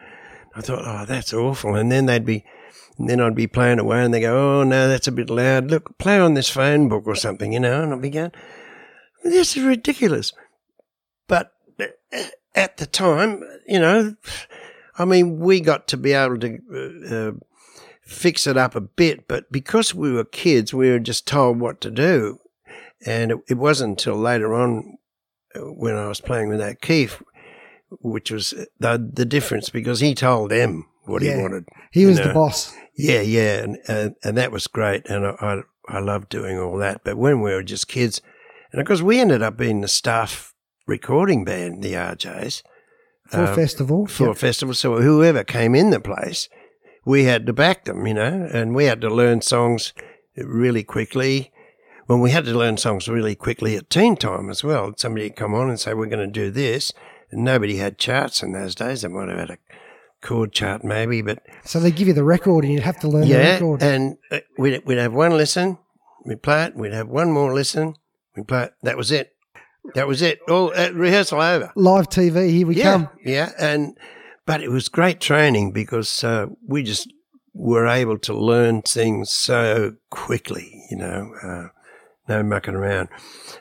[0.54, 2.44] I thought, "Oh, that's awful." And then they'd be,
[2.98, 5.70] and then I'd be playing away, and they go, "Oh no, that's a bit loud.
[5.70, 7.82] Look, play on this phone book or something," you know.
[7.82, 8.32] And I'd be going,
[9.24, 10.32] "This is ridiculous."
[11.26, 11.86] But uh,
[12.54, 14.14] at the time, you know,
[14.98, 17.32] I mean, we got to be able to uh, uh,
[18.04, 21.80] fix it up a bit, but because we were kids, we were just told what
[21.82, 22.38] to do.
[23.04, 24.98] And it, it wasn't until later on
[25.54, 27.20] uh, when I was playing with that Keith,
[28.00, 31.36] which was the, the difference because he told them what Yeah.
[31.36, 31.68] he wanted.
[31.90, 32.74] He was the boss.
[32.96, 36.76] Yeah, yeah, and, and and that was great, and I, I I loved doing all
[36.78, 37.02] that.
[37.04, 38.20] But when we were just kids,
[38.70, 40.54] and of course we ended up being the staff
[40.86, 42.62] recording band, the RJs,
[43.28, 44.06] For uh, festival.
[44.06, 44.36] for a Yep.
[44.36, 44.74] festival.
[44.74, 46.48] So whoever came in the place,
[47.04, 49.92] we had to back them, you know, and we had to learn songs
[50.36, 51.52] really quickly.
[52.08, 54.92] Well, we had to learn songs really quickly at teen time as well.
[54.96, 56.92] Somebody would come on and say, "We're going to do this,"
[57.30, 59.02] and nobody had charts in those days.
[59.02, 59.58] They might have had a
[60.20, 63.22] chord chart, maybe, but So they give you the record and you'd have to learn
[63.22, 63.82] the yeah, record.
[63.82, 65.78] and uh, we'd, we'd have one listen,
[66.24, 67.96] we'd play it, we'd have one more listen,
[68.36, 68.74] we'd play it.
[68.82, 69.32] That was it.
[69.94, 70.38] That was it.
[70.48, 71.72] All uh, rehearsal over.
[71.74, 73.08] Live TV, here we yeah, come.
[73.24, 73.96] yeah, and
[74.46, 77.12] but it was great training because uh, we just
[77.54, 80.84] were able to learn things so quickly.
[80.90, 81.68] You know, uh,
[82.28, 83.08] no mucking around.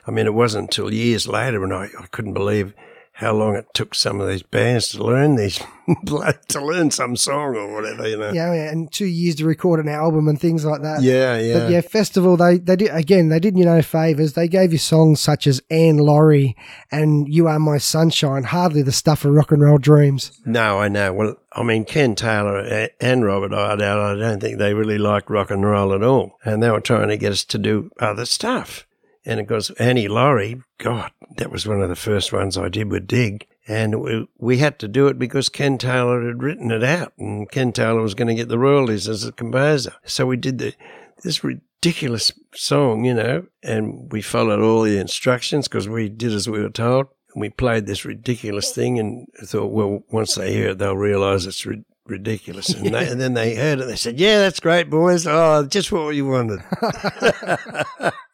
[0.06, 2.74] I mean, it wasn't until years later when I, I couldn't believe
[3.14, 5.60] how long it took some of these bands to learn these
[6.48, 8.08] to learn some song or whatever.
[8.08, 8.32] You know.
[8.32, 11.02] Yeah, yeah, and two years to record an album and things like that.
[11.02, 11.58] Yeah, yeah.
[11.58, 13.28] But yeah, festival they they did again.
[13.28, 14.32] They did you no favors.
[14.32, 16.56] They gave you songs such as Annie Laurie
[16.90, 18.44] and You Are My Sunshine.
[18.44, 20.32] Hardly the stuff of rock and roll dreams.
[20.46, 21.12] No, I know.
[21.12, 25.50] Well, I mean, Ken Taylor and Robert Iredale, I don't think they really liked rock
[25.50, 26.38] and roll at all.
[26.44, 28.86] And they were trying to get us to do other stuff.
[29.24, 32.90] And of course, Annie Laurie, God, that was one of the first ones I did
[32.90, 33.46] with Dig.
[33.68, 37.50] And we, we had to do it because Ken Taylor had written it out and
[37.50, 39.92] Ken Taylor was going to get the royalties as a composer.
[40.04, 40.74] So we did the,
[41.22, 46.48] this ridiculous song, you know, and we followed all the instructions because we did as
[46.48, 47.06] we were told.
[47.32, 51.46] And we played this ridiculous thing and thought, well, once they hear it, they'll realize
[51.46, 52.70] it's ri- ridiculous.
[52.70, 53.86] And, they, and then they heard it.
[53.86, 55.24] They said, yeah, that's great, boys.
[55.26, 56.62] Oh, just what you wanted.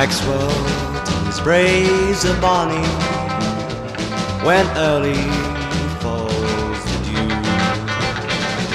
[0.00, 0.48] Maxwell
[1.26, 2.88] his braves of Bonnie
[4.46, 5.22] when early
[6.00, 7.28] falls the dew.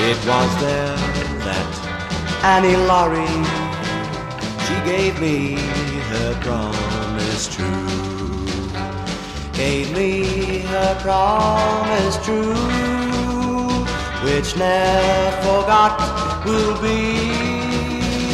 [0.09, 0.95] It was there
[1.47, 1.71] that
[2.53, 3.41] Annie Laurie
[4.65, 5.55] she gave me
[6.11, 8.45] her promise true.
[9.53, 12.53] Gave me her promise true,
[14.25, 17.65] which ne'er forgot will be.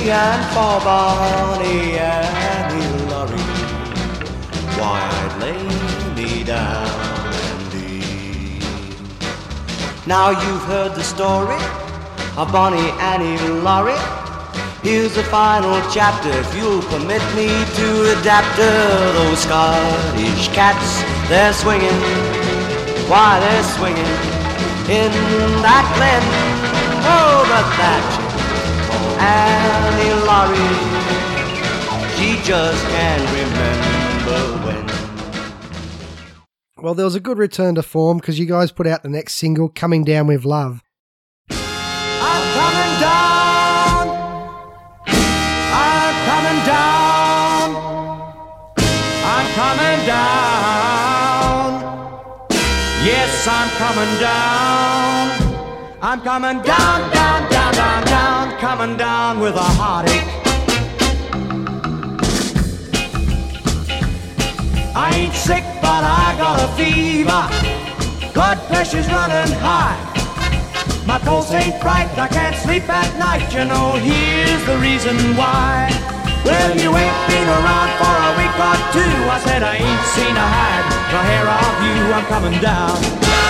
[0.10, 2.31] And for Bonnie and
[4.82, 5.62] why I'd lay
[6.18, 6.90] me down
[7.46, 8.66] and leave.
[10.08, 11.62] Now you've heard the story
[12.36, 14.02] of Bonnie Annie Laurie.
[14.82, 19.14] Here's the final chapter, if you'll permit me to adapt her.
[19.20, 20.90] Those Scottish cats,
[21.30, 22.00] they're swinging,
[23.12, 24.14] why they're swinging
[25.00, 25.14] in
[25.62, 26.26] that glen.
[27.06, 28.04] Oh, but that
[29.22, 30.74] Annie Laurie,
[32.18, 33.91] she just can't remember.
[36.82, 39.36] Well, there was a good return to form because you guys put out the next
[39.36, 40.82] single, "Coming Down with Love."
[41.52, 44.08] I'm coming down.
[45.78, 47.76] I'm coming down.
[49.24, 51.70] I'm coming down.
[53.06, 55.32] Yes, I'm coming down.
[56.02, 58.58] I'm coming down, down, down, down, down.
[58.58, 60.31] Coming down with a heartache.
[64.94, 67.48] I ain't sick, but I got a fever.
[68.34, 69.96] Blood pressure's running high.
[71.08, 73.48] My pulse ain't right, I can't sleep at night.
[73.56, 75.88] You know, here's the reason why.
[76.44, 79.16] Well, you ain't been around for a week or two.
[79.32, 82.12] I said I ain't seen a hide nor hair of you.
[82.12, 83.00] I'm coming down.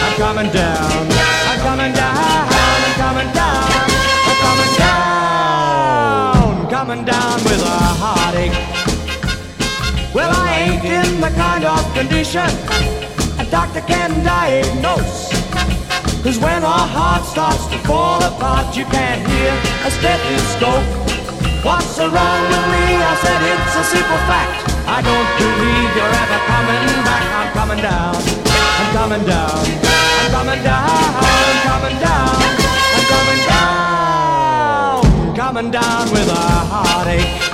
[0.05, 1.09] I'm coming down.
[1.49, 2.13] I'm coming down.
[2.13, 3.65] I'm coming down.
[4.29, 6.69] I'm coming down.
[6.69, 8.70] Coming down with a heartache.
[10.13, 12.43] Well, I ain't in the kind of condition
[13.39, 15.31] a doctor can diagnose.
[16.21, 19.55] Cause when a heart starts to fall apart, you can't hear
[19.87, 20.83] a stethoscope.
[21.63, 22.85] What's wrong with me?
[22.99, 24.67] I said it's a simple fact.
[24.83, 27.23] I don't believe you're ever coming back.
[27.31, 28.15] I'm coming down.
[28.51, 29.63] I'm coming down.
[30.19, 30.91] I'm coming down.
[31.47, 32.35] I'm coming down.
[32.99, 33.79] I'm coming down.
[35.39, 37.50] Coming down with a heartache.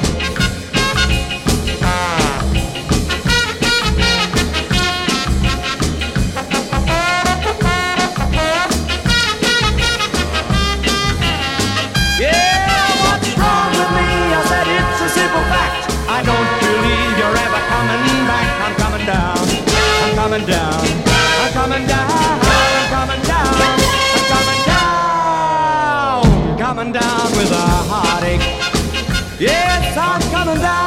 [20.38, 20.74] Coming down.
[20.74, 22.10] I'm coming down.
[22.12, 23.48] I'm coming down.
[24.14, 26.22] I'm coming down.
[26.60, 28.42] Coming down with a heartache.
[29.40, 30.87] Yes, I'm coming down.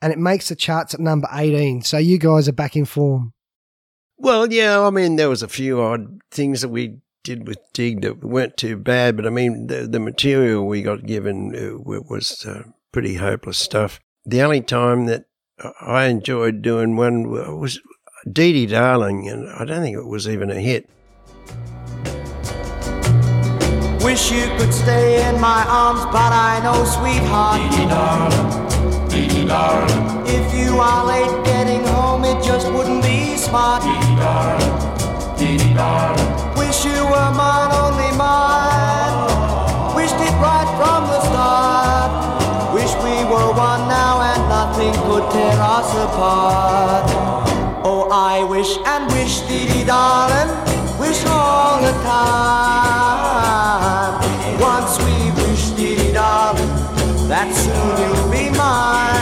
[0.00, 1.82] And it makes the charts at number 18.
[1.82, 3.32] So you guys are back in form.
[4.16, 8.02] Well, yeah, I mean, there was a few odd things that we did with Dig
[8.02, 12.44] that weren't too bad, but I mean, the, the material we got given uh, was
[12.46, 14.00] uh, pretty hopeless stuff.
[14.24, 15.26] The only time that
[15.80, 17.80] I enjoyed doing one was
[18.30, 20.88] Dee Dee Darling, and I don't think it was even a hit.
[24.04, 28.77] Wish you could stay in my arms, but I know, sweetheart.
[29.50, 33.82] If you are late getting home, it just wouldn't be smart.
[36.58, 39.96] Wish you were mine, only mine.
[39.96, 42.74] Wished it right from the start.
[42.74, 47.10] Wish we were one now and nothing could tear us apart.
[47.84, 50.50] Oh, I wish and wish, dee dee darling,
[51.00, 52.60] wish all the time.
[54.60, 56.68] Once we wish, dee dee darling,
[57.28, 59.17] that soon you'll be mine,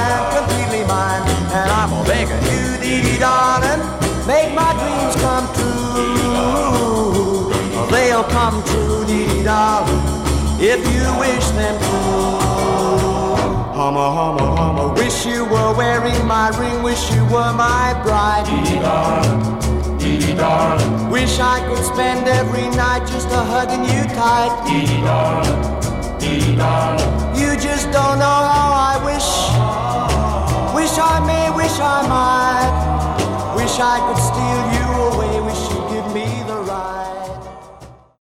[3.17, 3.81] dee dee darling,
[4.27, 7.51] make my dreams come true.
[7.91, 10.01] They'll come true, dee dee darling,
[10.61, 11.87] if you wish them to.
[13.77, 18.47] Humma, humma, humma, wish you were wearing my ring, wish you were my bride.
[21.11, 24.53] Wish I could spend every night just a hugging you tight.
[27.37, 29.56] You just don't know how I wish.
[30.77, 33.57] Wish I may, wish I might.
[33.57, 37.89] Wish I could steal you away, wish you'd give me the right.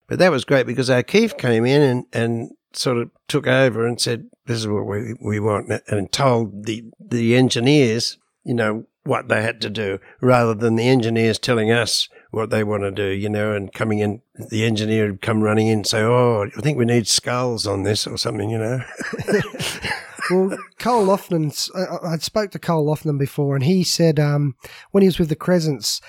[0.08, 3.86] But that was great because our O'Keefe came in and, and sort of took over
[3.86, 8.86] and said, "This is what we we want," and told the the engineers, you know,
[9.04, 12.90] what they had to do, rather than the engineers telling us what they want to
[12.90, 14.20] do, you know, and coming in,
[14.50, 17.84] the engineer would come running in and say, "Oh, I think we need skulls on
[17.84, 18.80] this or something," you know.
[20.30, 24.54] Well, Col Loughnan's, I, I spoke to Cole Lofton before, and he said um,
[24.92, 26.00] when he was with the Crescents,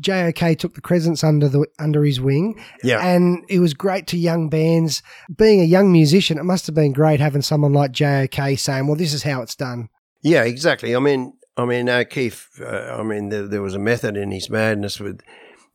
[0.00, 3.04] JOK took the Crescents under the under his wing, Yeah.
[3.04, 5.02] and it was great to young bands.
[5.36, 8.96] Being a young musician, it must have been great having someone like JOK saying, "Well,
[8.96, 9.88] this is how it's done."
[10.22, 10.94] Yeah, exactly.
[10.94, 12.48] I mean, I mean, O'Keefe.
[12.60, 15.20] Uh, I mean, there, there was a method in his madness with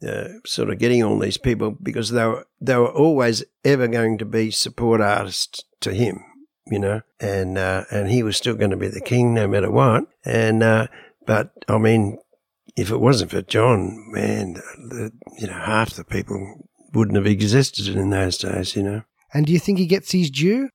[0.07, 4.17] uh, sort of getting all these people because they were they were always ever going
[4.19, 6.23] to be support artists to him,
[6.67, 9.71] you know, and uh, and he was still going to be the king no matter
[9.71, 10.05] what.
[10.23, 10.87] And uh,
[11.25, 12.17] but I mean,
[12.75, 17.87] if it wasn't for John, man, the, you know, half the people wouldn't have existed
[17.87, 19.03] in those days, you know.
[19.33, 20.69] And do you think he gets his due?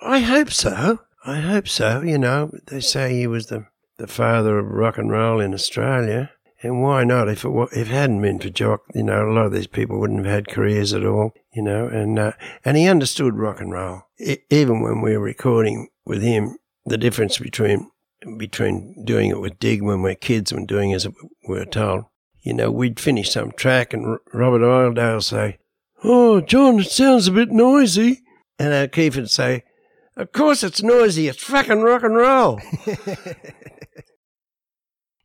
[0.00, 1.00] I hope so.
[1.24, 2.02] I hope so.
[2.02, 3.66] You know, they say he was the,
[3.98, 6.30] the father of rock and roll in Australia.
[6.62, 7.28] And why not?
[7.28, 9.98] If it, if it hadn't been for Jock, you know, a lot of these people
[10.00, 12.32] wouldn't have had careers at all, you know, and, uh,
[12.64, 14.02] and he understood rock and roll.
[14.50, 17.90] Even when we were recording with him, the difference between,
[18.38, 22.04] between doing it with Dig when we're kids and doing as we were told,
[22.40, 25.58] you know, we'd finish some track and R- Robert Iredale say,
[26.04, 28.22] Oh, John, it sounds a bit noisy.
[28.58, 29.64] And O'Keefe would say,
[30.16, 31.28] Of course it's noisy.
[31.28, 32.60] It's fucking rock and roll.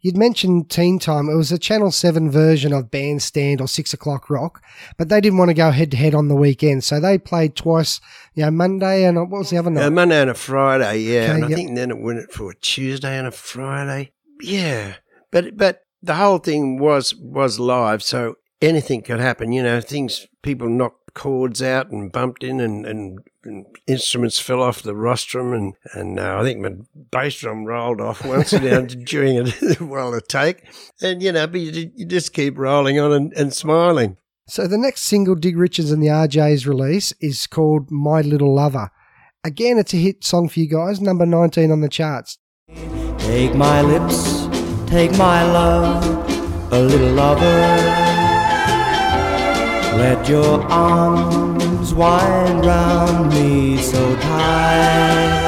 [0.02, 1.30] You'd mentioned Teen Time.
[1.30, 4.64] It was a Channel 7 version of Bandstand or 6 o'clock rock,
[4.98, 6.84] but they didn't want to go head to head on the weekend.
[6.84, 8.02] So they played twice,
[8.34, 9.86] you know, Monday and uh, what was the other night?
[9.86, 11.22] A Monday and a Friday, yeah.
[11.22, 11.56] Okay, and I yep.
[11.56, 14.12] think then it went for a Tuesday and a Friday.
[14.42, 14.96] Yeah.
[15.30, 19.52] But but the whole thing was was live, so anything could happen.
[19.52, 23.20] You know, things people knocked chords out and bumped in and, and
[23.88, 26.72] instruments fell off the rostrum and, and uh, I think my
[27.12, 30.64] bass drum rolled off once you know, during a while a take.
[31.02, 34.18] And you know, but you, you just keep rolling on and, and smiling.
[34.48, 38.92] So the next single Dig Richards and the RJs release is called My Little Lover.
[39.44, 42.38] Again, it's a hit song for you guys, number 19 on the charts.
[43.18, 44.48] Take my lips,
[44.88, 47.46] take my love, a little lover.
[49.98, 51.41] Let your arms
[51.94, 55.40] wind round me so tight.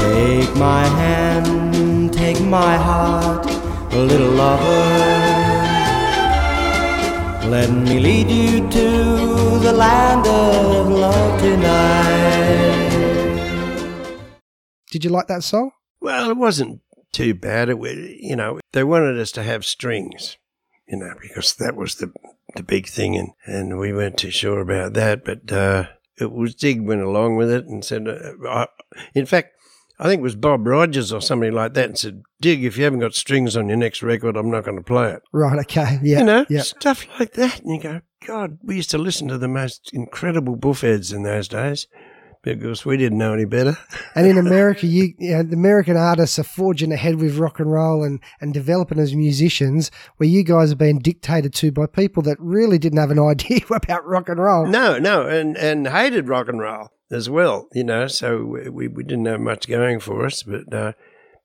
[0.00, 3.46] Take my hand, take my heart,
[3.92, 4.82] a little lover.
[7.48, 12.90] Let me lead you to the land of love tonight.
[14.90, 15.70] Did you like that song?
[16.00, 16.80] Well, it wasn't
[17.12, 17.68] too bad.
[17.68, 20.36] It, wa- you know, they wanted us to have strings,
[20.88, 22.12] you know, because that was the
[22.56, 25.24] the big thing, and, and we weren't too sure about that.
[25.24, 25.86] But uh,
[26.18, 28.66] it was Dig went along with it and said, uh, I,
[29.14, 29.50] in fact,
[29.98, 32.84] I think it was Bob Rogers or somebody like that, and said, Dig, if you
[32.84, 35.22] haven't got strings on your next record, I'm not going to play it.
[35.32, 35.98] Right, okay.
[36.02, 36.18] Yeah.
[36.18, 36.62] you know, yeah.
[36.62, 37.60] stuff like that.
[37.60, 41.48] And you go, God, we used to listen to the most incredible buffheads in those
[41.48, 41.86] days
[42.44, 43.76] because we didn't know any better.
[44.14, 47.72] And in America, you, you know, the American artists are forging ahead with rock and
[47.72, 52.22] roll and, and developing as musicians, where you guys are being dictated to by people
[52.24, 54.66] that really didn't have an idea about rock and roll.
[54.66, 57.68] No, no, and and hated rock and roll as well.
[57.72, 60.92] You know, so we we didn't have much going for us, but uh,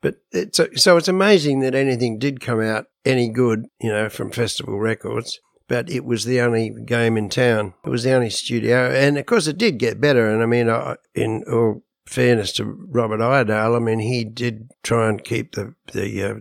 [0.01, 3.65] but it's so it's amazing that anything did come out any good.
[3.79, 5.39] You know, from Festival Records.
[5.69, 7.75] But it was the only game in town.
[7.85, 10.29] It was the only studio, and of course it did get better.
[10.29, 15.07] And I mean, I, in all fairness to Robert Iredale, I mean he did try
[15.07, 16.33] and keep the the uh,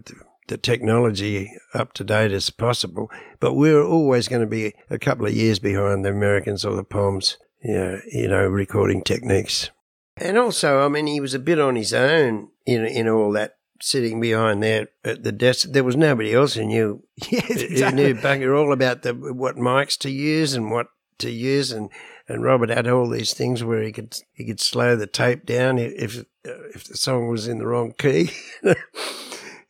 [0.49, 3.11] the technology up to date as possible.
[3.39, 6.85] But we're always going to be a couple of years behind the Americans or the
[6.85, 9.71] Poms, know, you know, recording techniques.
[10.17, 13.58] And also, I mean, he was a bit on his own in in all that
[13.81, 15.69] sitting behind there at the desk.
[15.71, 18.05] There was nobody else who knew Yes, exactly.
[18.05, 21.91] who knew bugger all about the what mics to use and what to use and.
[22.31, 25.79] And Robert had all these things where he could he could slow the tape down
[25.79, 28.31] if uh, if the song was in the wrong key.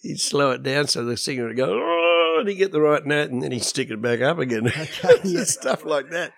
[0.02, 3.06] he'd slow it down so the singer would go, oh, and he'd get the right
[3.06, 4.72] note, and then he'd stick it back up again.
[5.24, 5.44] yeah.
[5.44, 6.32] Stuff like that.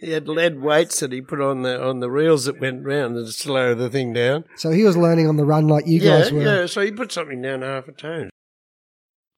[0.00, 3.16] He had lead weights that he put on the on the reels that went round
[3.16, 4.44] to slow the thing down.
[4.56, 6.42] So he was learning on the run like you yeah, guys were.
[6.42, 6.66] yeah.
[6.66, 8.30] So he put something down half a tone.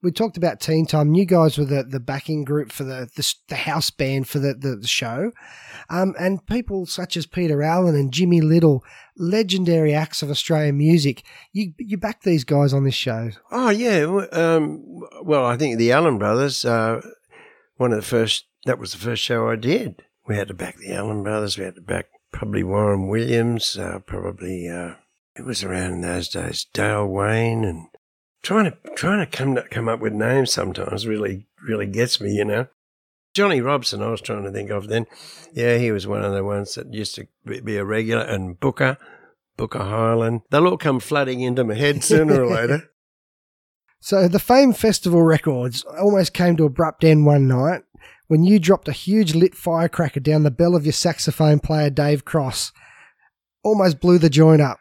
[0.03, 1.15] we talked about Teen Time.
[1.15, 4.55] You guys were the, the backing group for the, the the house band for the,
[4.55, 5.33] the, the show,
[5.91, 8.85] um, and people such as Peter Allen and Jimmy Little,
[9.17, 11.25] legendary acts of Australian music.
[11.53, 13.31] You you backed these guys on this show.
[13.51, 14.05] Oh yeah.
[14.31, 14.85] Um,
[15.25, 16.65] well, I think the Allen brothers.
[16.65, 17.01] Uh,
[17.77, 18.47] one of the first.
[18.65, 20.05] That was the first show I did.
[20.27, 21.59] We had to back the Allen brothers.
[21.59, 23.77] We had to back probably Warren Williams.
[23.77, 24.95] Uh, probably uh,
[25.37, 26.67] it was around in those days.
[26.73, 27.89] Dale Wayne and
[28.43, 32.33] trying to trying to come to, come up with names sometimes really really gets me.
[32.35, 32.67] You know.
[33.35, 35.07] Johnny Robson, I was trying to think of then.
[35.55, 38.23] Yeah, he was one of the ones that used to be- a regular.
[38.23, 38.99] And Booker,
[39.57, 40.43] Booker Highland.
[40.51, 42.91] They'll all come flooding into my head sooner or later.
[44.05, 47.85] So the Fame Festival records almost came to abrupt end one night
[48.33, 52.25] when you dropped a huge lit firecracker down the bell of your saxophone player Dave
[52.25, 52.73] Cross.
[53.63, 54.79] Almost blew the joint up.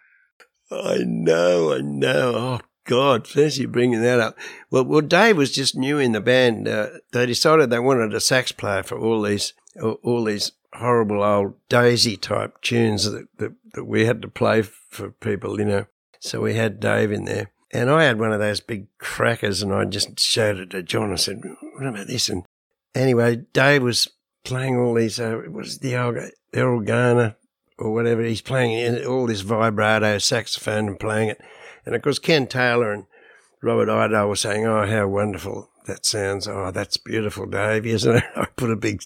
[0.71, 2.33] I know, I know.
[2.33, 4.37] Oh God, fancy bringing that up.
[4.69, 6.65] Well, well, Dave was just new in the band.
[6.65, 11.55] Uh, they decided they wanted a sax player for all these, all, these horrible old
[11.67, 15.87] Daisy type tunes that, that that we had to play for people, you know.
[16.21, 19.73] So we had Dave in there, and I had one of those big crackers, and
[19.73, 21.11] I just showed it to John.
[21.11, 21.41] I said,
[21.73, 22.45] "What about this?" And
[22.95, 24.07] anyway, Dave was
[24.43, 25.19] playing all these.
[25.19, 25.93] Uh, it was the
[26.53, 27.35] Erlgana
[27.77, 28.21] or whatever.
[28.21, 31.41] He's playing all this vibrato saxophone and playing it.
[31.85, 33.05] And of course, Ken Taylor and
[33.61, 36.47] Robert Iredale were saying, "Oh, how wonderful that sounds!
[36.47, 38.23] Oh, that's beautiful, Dave." Isn't it?
[38.35, 39.01] I put a big,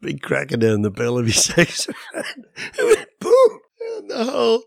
[0.00, 2.44] big cracker down the bell of his saxophone.
[2.78, 3.60] It went boom,
[3.98, 4.62] and the whole,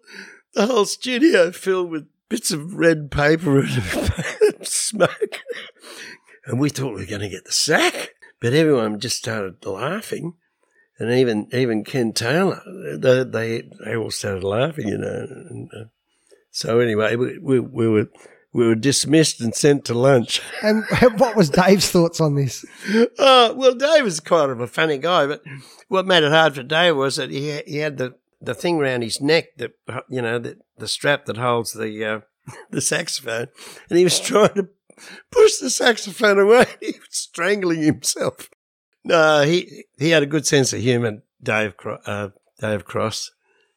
[0.54, 5.42] the whole studio filled with bits of red paper and smoke.
[6.46, 10.36] And we thought we were going to get the sack, but everyone just started laughing
[11.00, 12.62] and even even Ken Taylor,
[12.98, 15.28] they they, they all started laughing, you know.
[15.50, 15.86] And, uh,
[16.52, 18.10] so anyway, we, we we were
[18.54, 20.42] we were dismissed and sent to lunch.
[20.62, 20.86] And
[21.18, 22.64] what was Dave's thoughts on this?
[23.18, 25.42] Oh, well, Dave was kind of a funny guy, but
[25.88, 29.02] what made it hard for Dave was that he he had the, the thing around
[29.02, 29.72] his neck that
[30.10, 32.20] you know the, the strap that holds the uh,
[32.70, 33.48] the saxophone,
[33.90, 34.70] and he was trying to
[35.32, 36.66] push the saxophone away.
[36.80, 38.50] He was strangling himself.
[39.04, 41.76] No, he he had a good sense of humour, Dave
[42.06, 42.30] uh,
[42.60, 43.32] Dave Cross.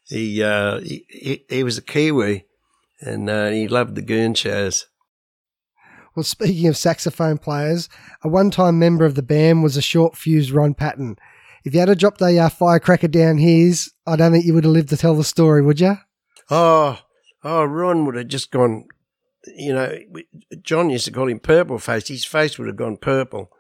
[0.05, 2.47] He, uh, he he he was a Kiwi,
[3.01, 4.87] and uh, he loved the goon shows.
[6.15, 7.89] Well, speaking of saxophone players,
[8.23, 11.17] a one time member of the band was a short fused Ron Patton.
[11.65, 14.65] If you had to drop the uh, firecracker down his, I don't think you would
[14.65, 15.99] have lived to tell the story, would you?
[16.49, 17.01] Oh,
[17.43, 18.87] oh, Ron would have just gone.
[19.57, 19.99] You know,
[20.63, 22.09] John used to call him purple face.
[22.09, 23.51] His face would have gone purple.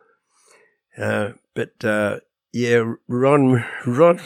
[0.98, 2.20] Uh, but uh,
[2.52, 4.20] yeah, Ron, Ron,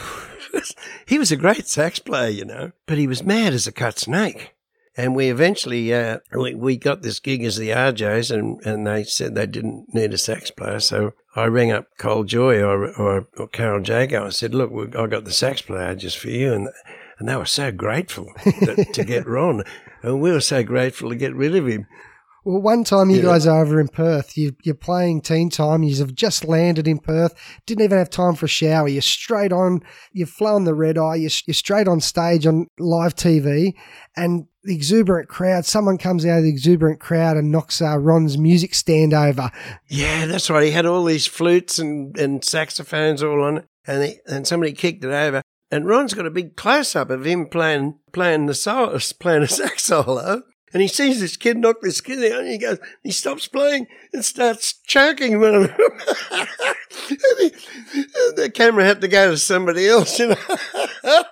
[1.05, 3.99] he was a great sax player, you know, but he was mad as a cut
[3.99, 4.53] snake.
[4.97, 9.05] And we eventually uh, we, we got this gig as the RJs, and, and they
[9.05, 10.81] said they didn't need a sax player.
[10.81, 14.25] So I rang up Col Joye or or, or Carol Jago.
[14.25, 16.67] I said, "Look, I got the sax player just for you," and
[17.21, 19.61] and they were so grateful to, to get Ron,
[20.01, 21.85] and we were so grateful to get rid of him.
[22.43, 23.21] Well, one time you Yeah.
[23.25, 26.97] guys are over in Perth, you, you're playing teen time, you have just landed in
[26.97, 27.35] Perth,
[27.67, 28.87] didn't even have time for a shower.
[28.87, 33.13] You're straight on, you've flown the red eye, you're, you're straight on stage on live
[33.13, 33.73] TV,
[34.17, 38.39] and the exuberant crowd, someone comes out of the exuberant crowd and knocks uh, Ron's
[38.39, 39.51] music stand over.
[39.87, 40.63] Yeah, that's right.
[40.65, 44.73] He had all these flutes and, and saxophones all on it, and he, and somebody
[44.73, 45.43] kicked it over.
[45.71, 49.47] And Ron's got a big close up of him playing playing the solo, playing a
[49.47, 50.43] sax solo.
[50.73, 53.87] And he sees this kid knock this kid out, and he goes, he stops playing
[54.13, 55.77] and starts choking one of them.
[56.31, 56.47] and
[57.39, 57.51] he,
[57.93, 60.35] and the camera had to go to somebody else, you know.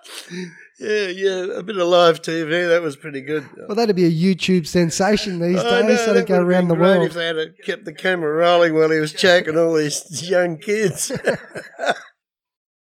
[0.78, 2.68] yeah, yeah, a bit of live TV.
[2.68, 3.48] That was pretty good.
[3.66, 5.64] Well, that'd be a YouTube sensation these days.
[5.64, 7.06] know, That'd that go around the world.
[7.06, 11.14] If they had kept the camera rolling while he was choking all these young kids.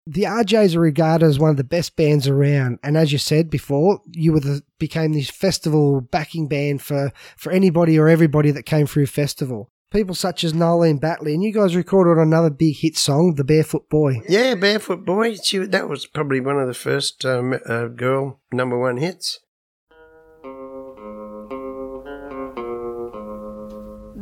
[0.09, 3.49] The RJs are regarded as one of the best bands around, and as you said
[3.49, 8.63] before, you were the, became this festival backing band for for anybody or everybody that
[8.65, 9.69] came through festival.
[9.91, 13.89] People such as Noeline Batley, and you guys recorded another big hit song, "The Barefoot
[13.89, 15.35] Boy." yeah, Barefoot Boy.
[15.35, 19.41] She, that was probably one of the first um, uh, girl number one hits.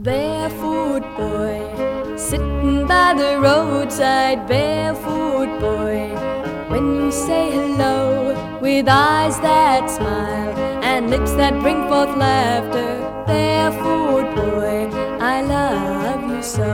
[0.05, 1.54] Barefoot boy,
[2.17, 6.07] sitting by the roadside, barefoot boy.
[6.69, 12.91] When you say hello with eyes that smile and lips that bring forth laughter,
[13.27, 14.89] barefoot boy,
[15.19, 16.71] I love you so.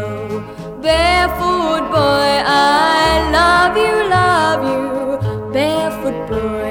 [0.81, 5.51] Barefoot boy, I love you, love you.
[5.51, 6.70] Barefoot boy,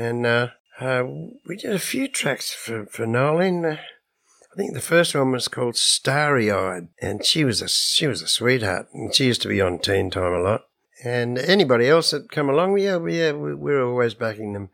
[0.00, 0.48] And uh,
[0.80, 1.04] uh,
[1.46, 3.66] we did a few tracks for, for Noeline.
[3.66, 8.22] I think the first one was called Starry Eyed, and she was a she was
[8.22, 10.62] a sweetheart, and she used to be on Teen Time a lot.
[11.04, 14.70] And anybody else that come along, yeah, yeah, we, we're always backing them.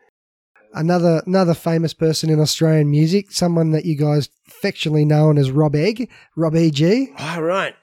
[0.72, 5.74] Another another famous person in Australian music, someone that you guys affectionately known as Rob
[5.74, 7.08] Egg, Rob E E.G.
[7.18, 7.74] Oh, right.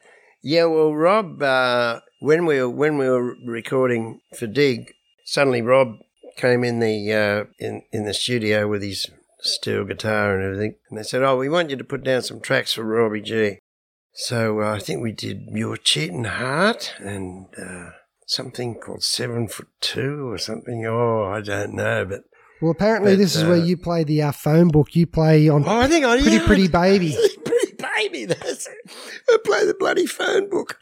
[0.41, 4.93] Yeah, well, Rob, uh, when we were when we were recording for Dig,
[5.25, 5.97] suddenly Rob
[6.35, 9.07] came in the uh, in in the studio with his
[9.39, 12.39] steel guitar and everything, and they said, "Oh, we want you to put down some
[12.39, 13.59] tracks for Robbie G."
[14.13, 17.89] So uh, I think we did "Your Cheating Heart" and uh,
[18.27, 20.85] something called Seven Foot Two or something.
[20.85, 22.21] Oh, I don't know, but
[22.61, 24.95] Well, apparently But, this is where uh, you play the uh, phone book.
[24.95, 27.17] You play on oh, I think I Pretty yeah, Pretty Baby.
[27.43, 28.25] pretty baby.
[28.25, 28.91] That's it.
[29.29, 30.77] I play the bloody phone book.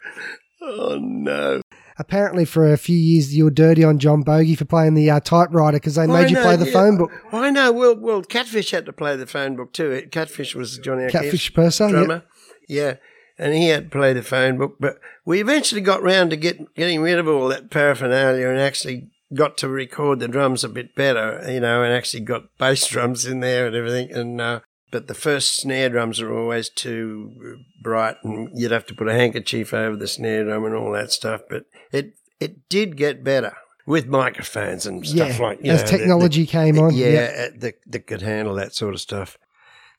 [0.60, 1.61] Oh no.
[1.98, 5.20] Apparently, for a few years, you were dirty on John Bogey for playing the uh,
[5.20, 6.72] typewriter because they made you play the yeah.
[6.72, 7.10] phone book.
[7.32, 7.72] I know.
[7.72, 10.08] Well, well, Catfish had to play the phone book too.
[10.10, 11.88] Catfish was Johnny Catfish yeah.
[11.90, 12.24] drummer.
[12.68, 12.94] Yeah.
[13.38, 14.76] and he had to play the phone book.
[14.78, 19.10] But we eventually got round to get, getting rid of all that paraphernalia and actually
[19.34, 23.24] got to record the drums a bit better, you know, and actually got bass drums
[23.24, 24.12] in there and everything.
[24.12, 24.60] And uh,
[24.92, 29.14] but the first snare drums are always too bright, and you'd have to put a
[29.14, 31.40] handkerchief over the snare drum and all that stuff.
[31.50, 35.98] But it it did get better with microphones and stuff Yeah, like you as know,
[35.98, 37.46] technology came on, Yeah, yeah.
[37.46, 39.38] uh, that that could handle that sort of stuff.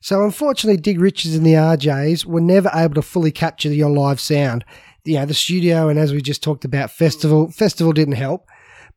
[0.00, 4.20] So unfortunately, Dig Richards and the RJs were never able to fully capture your live
[4.20, 4.64] sound.
[5.04, 8.46] You know, the studio and as we just talked about, festival festival didn't help.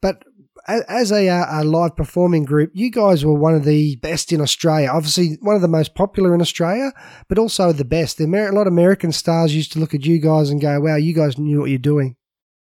[0.01, 0.23] But
[0.67, 4.41] as a, uh, a live performing group, you guys were one of the best in
[4.41, 4.89] Australia.
[4.91, 6.91] Obviously, one of the most popular in Australia,
[7.27, 8.17] but also the best.
[8.17, 10.79] The Amer- a lot of American stars used to look at you guys and go,
[10.79, 12.15] "Wow, you guys knew what you're doing."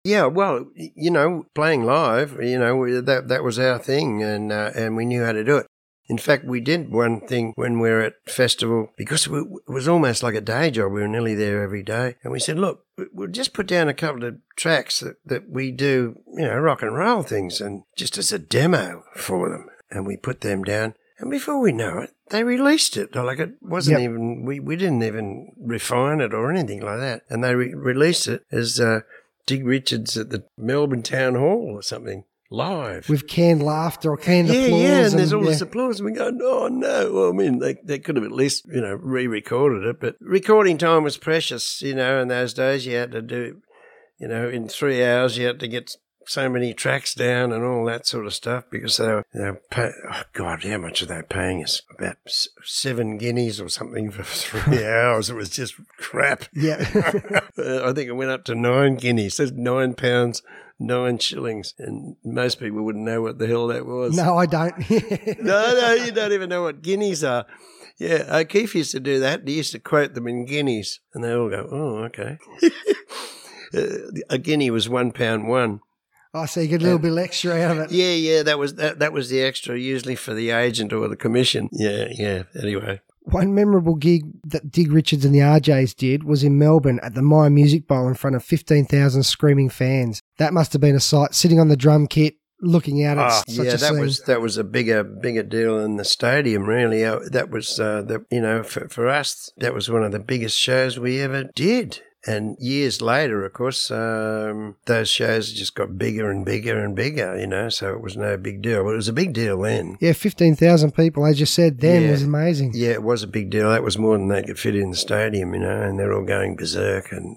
[0.03, 4.71] Yeah, well, you know, playing live, you know, that that was our thing, and uh,
[4.75, 5.67] and we knew how to do it.
[6.07, 10.21] In fact, we did one thing when we were at festival because it was almost
[10.21, 10.91] like a day job.
[10.91, 13.87] We were nearly there every day, and we said, "Look, we- we'll just put down
[13.87, 17.83] a couple of tracks that, that we do, you know, rock and roll things, and
[17.95, 21.99] just as a demo for them." And we put them down, and before we know
[21.99, 23.15] it, they released it.
[23.15, 24.09] Like it wasn't Yep.
[24.09, 28.27] even we, we didn't even refine it or anything like that, and they re- released
[28.27, 28.79] it as.
[28.79, 29.01] Uh,
[29.45, 32.23] Dig Richards at the Melbourne Town Hall or something
[32.53, 33.09] live.
[33.09, 34.81] With canned laughter or canned yeah, applause.
[34.81, 35.49] yeah, and there's all yeah.
[35.49, 35.99] this applause.
[35.99, 37.11] And we go, oh no.
[37.11, 40.15] Well, I mean, they, they could have at least, you know, re recorded it, but
[40.21, 43.61] recording time was precious, you know, in those days you had to do,
[44.17, 45.95] you know, in three hours you had to get
[46.25, 49.57] so many tracks down and all that sort of stuff because they were, you know,
[49.69, 51.81] pay, oh God, how much are they paying us?
[51.97, 55.29] About s- seven guineas or something for three hours.
[55.29, 56.45] It was just crap.
[56.53, 56.83] Yeah.
[57.55, 59.37] Uh, I think it went up to nine guineas.
[59.37, 60.41] That's nine pounds,
[60.79, 61.73] nine shillings.
[61.77, 64.15] And most people wouldn't know what the hell that was.
[64.15, 64.77] no, I don't.
[65.41, 67.45] no, no, you don't even know what guineas are.
[67.99, 69.47] Yeah, O'Keefe used to do that.
[69.47, 72.37] He used to quote them in guineas, and they all go, "Oh, okay."
[73.75, 75.79] Uh, a guinea was one pound one.
[76.31, 76.61] I see.
[76.61, 77.91] You get a little bit extra out of it.
[77.91, 78.99] Yeah, yeah, that was that.
[78.99, 81.69] That was the extra, usually for the agent or the commission.
[81.71, 82.43] Yeah, yeah.
[82.61, 87.15] Anyway, One memorable gig that Dig Richards and the RJs did was in Melbourne at
[87.15, 90.21] the Myer Music Bowl in front of 15,000 screaming fans.
[90.37, 93.65] That must have been a sight, sitting on the drum kit, looking out at such
[93.65, 93.99] yeah, that scene.
[93.99, 96.63] was that was a bigger bigger deal in the stadium.
[96.63, 100.11] Really, uh, that was uh, the you know for, for us that was one of
[100.11, 102.01] the biggest shows we ever did.
[102.25, 107.37] And years later, of course, um, those shows just got bigger and bigger and bigger.
[107.37, 108.83] You know, so it was no big deal.
[108.83, 109.97] But it was a big deal then.
[109.99, 112.11] yeah, 15,000 people, as you said, then Yeah.
[112.11, 112.71] was amazing.
[112.75, 113.69] Yeah, it was a big deal.
[113.69, 116.23] That was more than they could fit in the stadium, you know, and they're all
[116.25, 117.35] going berserk and,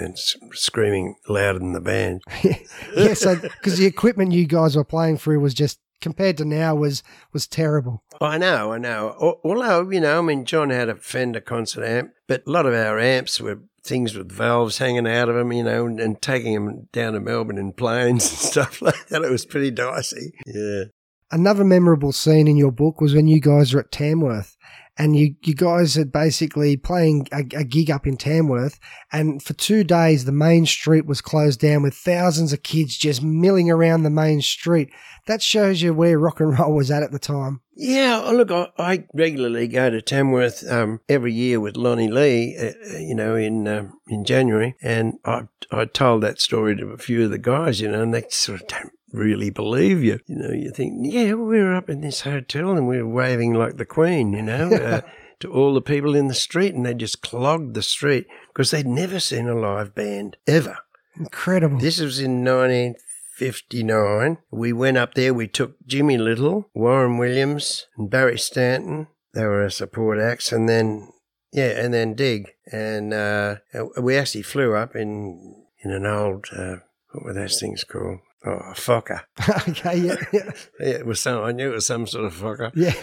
[0.00, 0.18] and
[0.52, 2.22] screaming louder than the band.
[2.96, 6.74] yeah, so because the equipment you guys were playing through was just compared to now
[6.74, 7.02] was
[7.32, 8.02] was terrible.
[8.20, 9.36] I know, I know.
[9.44, 12.74] Although, you know, I mean, John had a Fender concert amp, but a lot of
[12.74, 16.54] our amps were things with valves hanging out of them, you know, and, and taking
[16.54, 19.22] them down to Melbourne in planes and stuff like that.
[19.22, 20.32] It was pretty dicey.
[20.46, 20.84] Yeah.
[21.30, 24.56] Another memorable scene in your book was when you guys were at Tamworth.
[24.98, 28.78] And you, you guys had basically playing a, a gig up in Tamworth,
[29.10, 33.22] and for two days the main street was closed down with thousands of kids just
[33.22, 34.90] milling around the main street.
[35.26, 37.62] That shows you where rock and roll was at at the time.
[37.74, 42.56] Yeah, oh, look, I, I regularly go to Tamworth um, every year with Lonnie Lee,
[42.58, 46.88] uh, uh, you know, in um in January, and I I told that story to
[46.88, 50.18] a few of the guys, you know, and they sort of don't really believe you.
[50.26, 53.54] You know, you think, yeah, we were up in this hotel and we were waving
[53.54, 55.02] like the Queen, you know, uh,
[55.40, 58.86] to all the people in the street, and they just clogged the street because they'd
[58.86, 60.78] never seen a live band ever.
[61.18, 61.78] Incredible.
[61.78, 64.38] This was in 1959.
[64.50, 65.34] We went up there.
[65.34, 69.08] We took Jimmy Little, Warren Williams, and Barry Stanton.
[69.34, 71.12] They were our support acts, and then
[71.52, 73.56] yeah, and then Dig, and uh,
[74.00, 76.76] we actually flew up in in an old uh,
[77.12, 78.20] what were those things called?
[78.44, 79.20] Oh, Fokker.
[79.68, 80.50] Okay, yeah, yeah.
[80.80, 81.42] Yeah, it was some.
[81.42, 82.70] I knew it was some sort of Fokker.
[82.74, 82.94] yeah.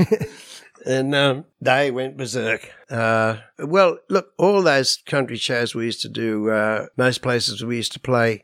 [0.85, 2.71] and um, they went berserk.
[2.89, 7.77] Uh, well, look, all those country shows we used to do, uh, most places we
[7.77, 8.43] used to play,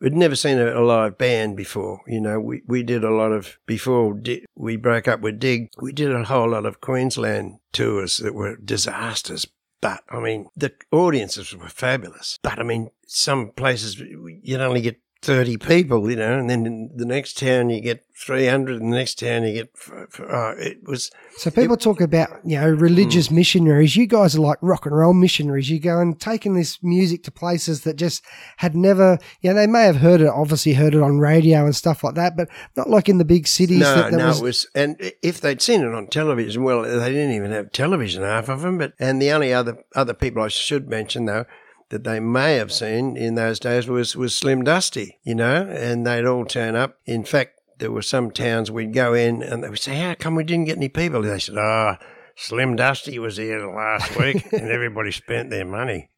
[0.00, 2.00] we'd never seen a, a live band before.
[2.06, 5.70] You know, we, we did a lot of, before Di- we broke up with Dig,
[5.80, 9.46] we did a whole lot of Queensland tours that were disasters.
[9.80, 12.38] But, I mean, the audiences were fabulous.
[12.42, 16.90] But, I mean, some places you'd only get 30 people, you know, and then in
[16.96, 19.70] the next town you get 300, and the next town you get,
[20.18, 23.36] oh, it was, So people talk about you know religious Hmm.
[23.36, 23.96] missionaries.
[23.96, 25.70] You guys are like rock and roll missionaries.
[25.70, 28.22] You go and taking this music to places that just
[28.58, 29.18] had never.
[29.40, 32.14] You know, they may have heard it, obviously heard it on radio and stuff like
[32.16, 33.80] that, but not like in the big cities.
[33.80, 36.82] No, that, that no, was, it was, and if they'd seen it on television, well,
[36.82, 38.78] they didn't even have television, half of them.
[38.78, 41.46] But and the only other other people I should mention though
[41.92, 46.06] that they may have seen in those days was was Slim Dusty, you know, and
[46.06, 46.98] they'd all turn up.
[47.06, 50.34] In fact, there were some towns we'd go in and they would say, "How come
[50.34, 51.98] we didn't get any people?" They said, "Ah."
[52.34, 56.08] Slim Dusty was here last week, and everybody spent their money.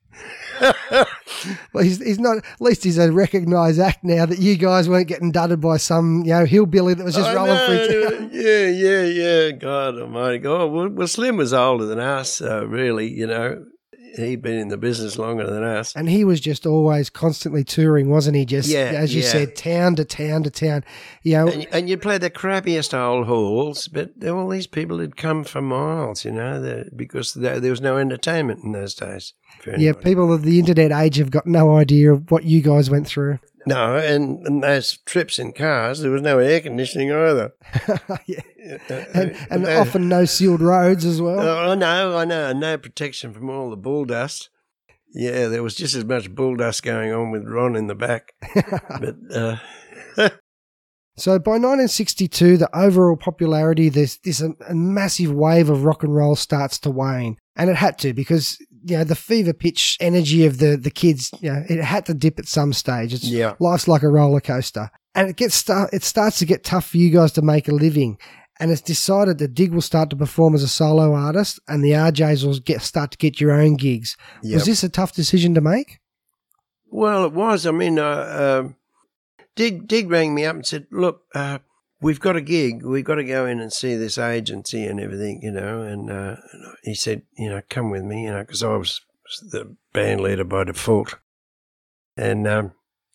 [0.60, 2.38] well, he's, he's not.
[2.38, 6.22] At least he's a recognised act now that you guys weren't getting dudded by some
[6.24, 8.30] you know hillbilly that was just I rolling know, through town.
[8.32, 9.50] Yeah, yeah, yeah.
[9.50, 10.38] God Almighty.
[10.38, 13.10] God, well, well Slim was older than us, uh, really.
[13.10, 13.64] You know,
[14.16, 15.94] he'd been in the business longer than us.
[15.96, 18.44] And he was just always constantly touring, wasn't he?
[18.44, 19.28] Just Yeah, as you yeah.
[19.28, 20.84] said, town to town to town.
[21.22, 24.98] You know, And, and you'd play the crappiest old halls, but there- all these people
[24.98, 28.94] had come for miles, you know, the- because there, there was no entertainment in those
[28.94, 29.32] days.
[29.78, 33.06] yeah, people of the internet age have got no idea of what you guys went
[33.06, 33.38] through.
[33.66, 37.52] No, and, and those trips in cars, there was no air conditioning either.
[38.26, 38.40] yeah.
[38.90, 41.40] Uh, And, and uh, often no sealed roads as well.
[41.40, 42.52] Oh, I know, I know.
[42.52, 44.50] No protection from all the bull dust.
[45.14, 48.32] Yeah, there was just as much bull dust going on with Ron in the back.
[49.00, 49.56] but uh,
[51.16, 56.14] So by 1962, the overall popularity, there's this a, a massive wave of rock and
[56.14, 60.44] roll starts to wane, and it had to because you know the fever pitch energy
[60.46, 63.12] of the the kids, you know, it had to dip at some stage.
[63.14, 63.54] It's Yeah.
[63.60, 66.98] life's like a roller coaster, and it gets start it starts to get tough for
[66.98, 68.18] you guys to make a living.
[68.60, 71.90] And it's decided that Dig will start to perform as a solo artist, and the
[71.90, 74.16] RJs will get start to get your own gigs.
[74.42, 74.54] Yep.
[74.54, 75.98] Was this a tough decision to make?
[76.88, 77.66] Well, it was.
[77.66, 78.76] I mean, uh, um
[79.56, 81.58] Dig Dig rang me up and said, "Look, uh,
[82.04, 82.84] we've got a gig.
[82.84, 86.36] We've got to go in and see this agency and everything, you know." And uh,
[86.82, 89.00] he said, "You know, come with me, you know, because I was
[89.50, 91.16] the band leader by default."
[92.16, 92.72] And um,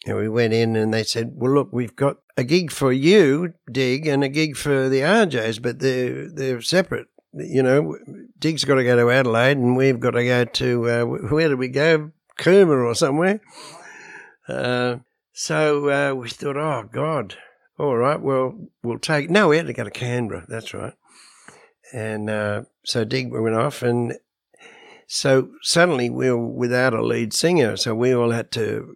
[0.08, 3.54] know, we went in and they said, "Well, look, we've got a gig for you,
[3.72, 7.96] Dig, and a gig for the RJs, but they're they're separate." You know,
[8.40, 11.60] Dig's got to go to Adelaide, and we've got to go to uh, where did
[11.60, 12.12] we go?
[12.40, 13.40] Cooma or somewhere.
[14.48, 14.98] Uh,
[15.32, 17.38] so uh, we thought, oh God,
[17.80, 19.30] all right, well we'll take.
[19.30, 20.46] No, we had to go to Canberra.
[20.48, 20.94] That's right.
[21.94, 24.14] And uh, so Dig went off, and
[25.08, 27.78] so suddenly we were without a lead singer.
[27.78, 28.96] So we all had to,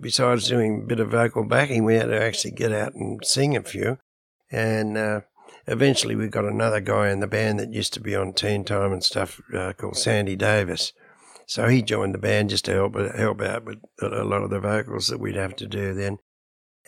[0.00, 3.56] besides doing a bit of vocal backing, we had to actually get out and sing
[3.56, 3.98] a few.
[4.52, 5.22] And uh,
[5.66, 8.92] eventually we got another guy in the band that used to be on Teen Time
[8.92, 10.92] and stuff uh, called Sandy Davis.
[11.46, 14.50] So he joined the band just to help help out with a a lot of
[14.50, 16.18] the vocals that we'd have to do then.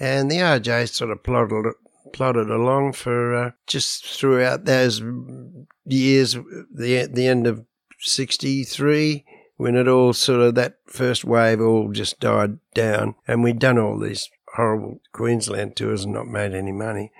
[0.00, 1.74] And the RJ sort of plodded
[2.12, 5.02] plodded along for uh, just throughout those
[5.84, 7.64] years, the the end of
[7.98, 9.24] '63,
[9.58, 13.78] when it all sort of that first wave all just died down, and we'd done
[13.78, 17.12] all these horrible Queensland tours and not made any money.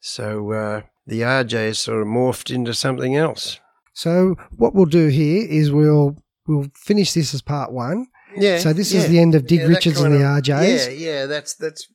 [0.00, 3.58] So uh, the RJ sort of morphed into something else.
[3.92, 6.16] So what we'll do here is we'll
[6.46, 8.06] we'll finish this as part one.
[8.36, 8.58] Yeah.
[8.58, 10.86] So this is the end of Dig Yeah, Richards and the of- RJs.
[10.86, 11.86] Yeah, yeah, that's that's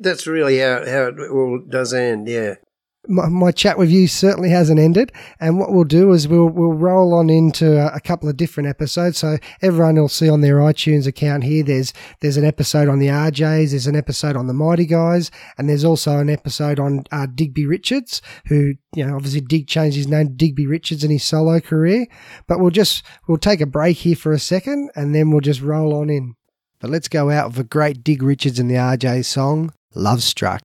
[0.00, 2.28] that's really how how it all does end.
[2.28, 2.54] Yeah.
[3.06, 6.72] My, my chat with you certainly hasn't ended, and what we'll do is we'll we'll
[6.72, 9.18] roll on into a, a couple of different episodes.
[9.18, 11.62] So everyone will see on their iTunes account here.
[11.62, 15.68] There's there's an episode on the RJs, there's an episode on the Mighty Guys, and
[15.68, 20.08] there's also an episode on uh, Digby Richards, who you know obviously Dig changed his
[20.08, 22.06] name to Digby Richards in his solo career.
[22.46, 25.60] But we'll just we'll take a break here for a second, and then we'll just
[25.60, 26.36] roll on in.
[26.80, 30.62] But let's go out with a great Dig Richards and the RJ song, Love Struck.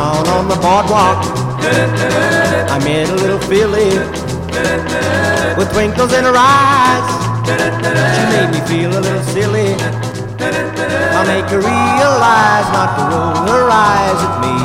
[0.00, 1.18] Down on the boardwalk,
[2.72, 3.92] I met a little filly
[5.58, 7.06] with twinkles in her eyes.
[8.14, 9.74] She made me feel a little silly.
[11.18, 14.56] I make her realize not to roll her eyes at me.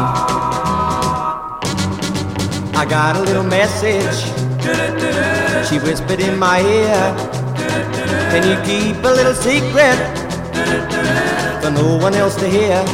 [2.80, 4.18] I got a little message.
[5.68, 7.14] She whispered in my ear.
[8.32, 9.98] Can you keep a little secret
[11.62, 12.86] for no one else to hear?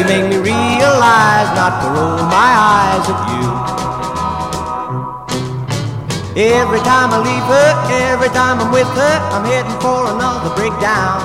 [0.00, 3.44] You make me realize not to roll my eyes at you.
[6.40, 7.70] Every time I leave her,
[8.08, 11.20] every time I'm with her, I'm heading for another breakdown.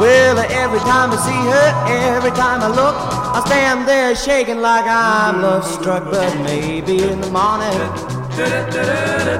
[0.00, 1.68] Well, every time I see her,
[2.10, 6.10] every time I look, I stand there shaking like I'm love struck.
[6.10, 7.78] But maybe in the morning,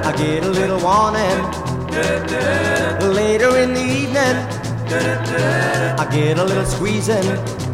[0.07, 1.43] I get a little warning.
[3.13, 4.37] Later in the evening,
[5.99, 7.27] I get a little squeezing.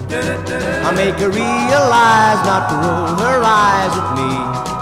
[0.09, 4.76] I make her realize not to roll her eyes at me.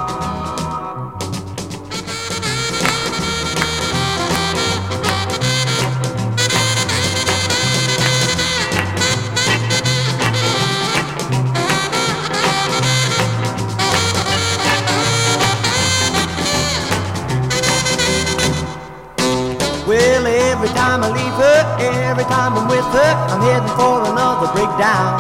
[22.54, 25.18] I'm with her, I'm heading for another breakdown.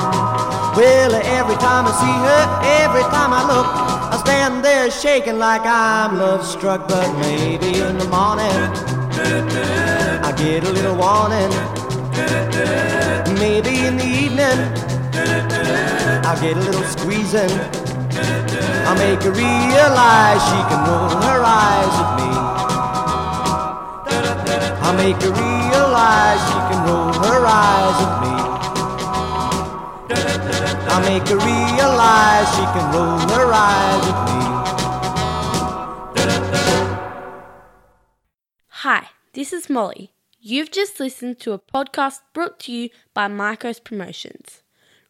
[0.77, 2.43] Well, every time I see her,
[2.85, 3.65] every time I look,
[4.13, 6.87] I stand there shaking like I'm love struck.
[6.87, 8.59] But maybe in the morning,
[10.21, 11.49] I get a little warning.
[13.39, 14.59] Maybe in the evening,
[16.29, 17.49] I get a little squeezing.
[18.85, 22.29] I make her realize she can roll her eyes at me.
[24.87, 28.35] I make her realize she can roll her eyes at me.
[30.87, 34.39] I make her realize she can roll her eyes at me.
[38.67, 40.13] Hi, this is Molly.
[40.39, 44.61] You've just listened to a podcast brought to you by Marcos Promotions.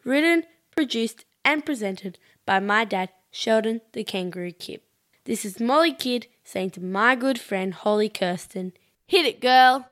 [0.05, 4.79] Written, produced, and presented by my dad, Sheldon the Kangaroo Kid.
[5.25, 8.71] This is Molly Kidd saying to my good friend Holly Kirsten,
[9.07, 9.89] Hit it, girl!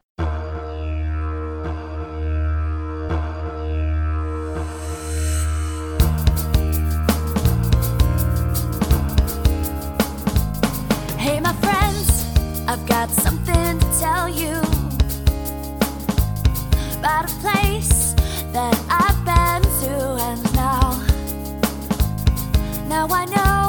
[12.87, 14.57] got something to tell you
[16.99, 18.13] about a place
[18.51, 19.95] that I've been to,
[20.29, 21.05] and now,
[22.87, 23.62] now I know.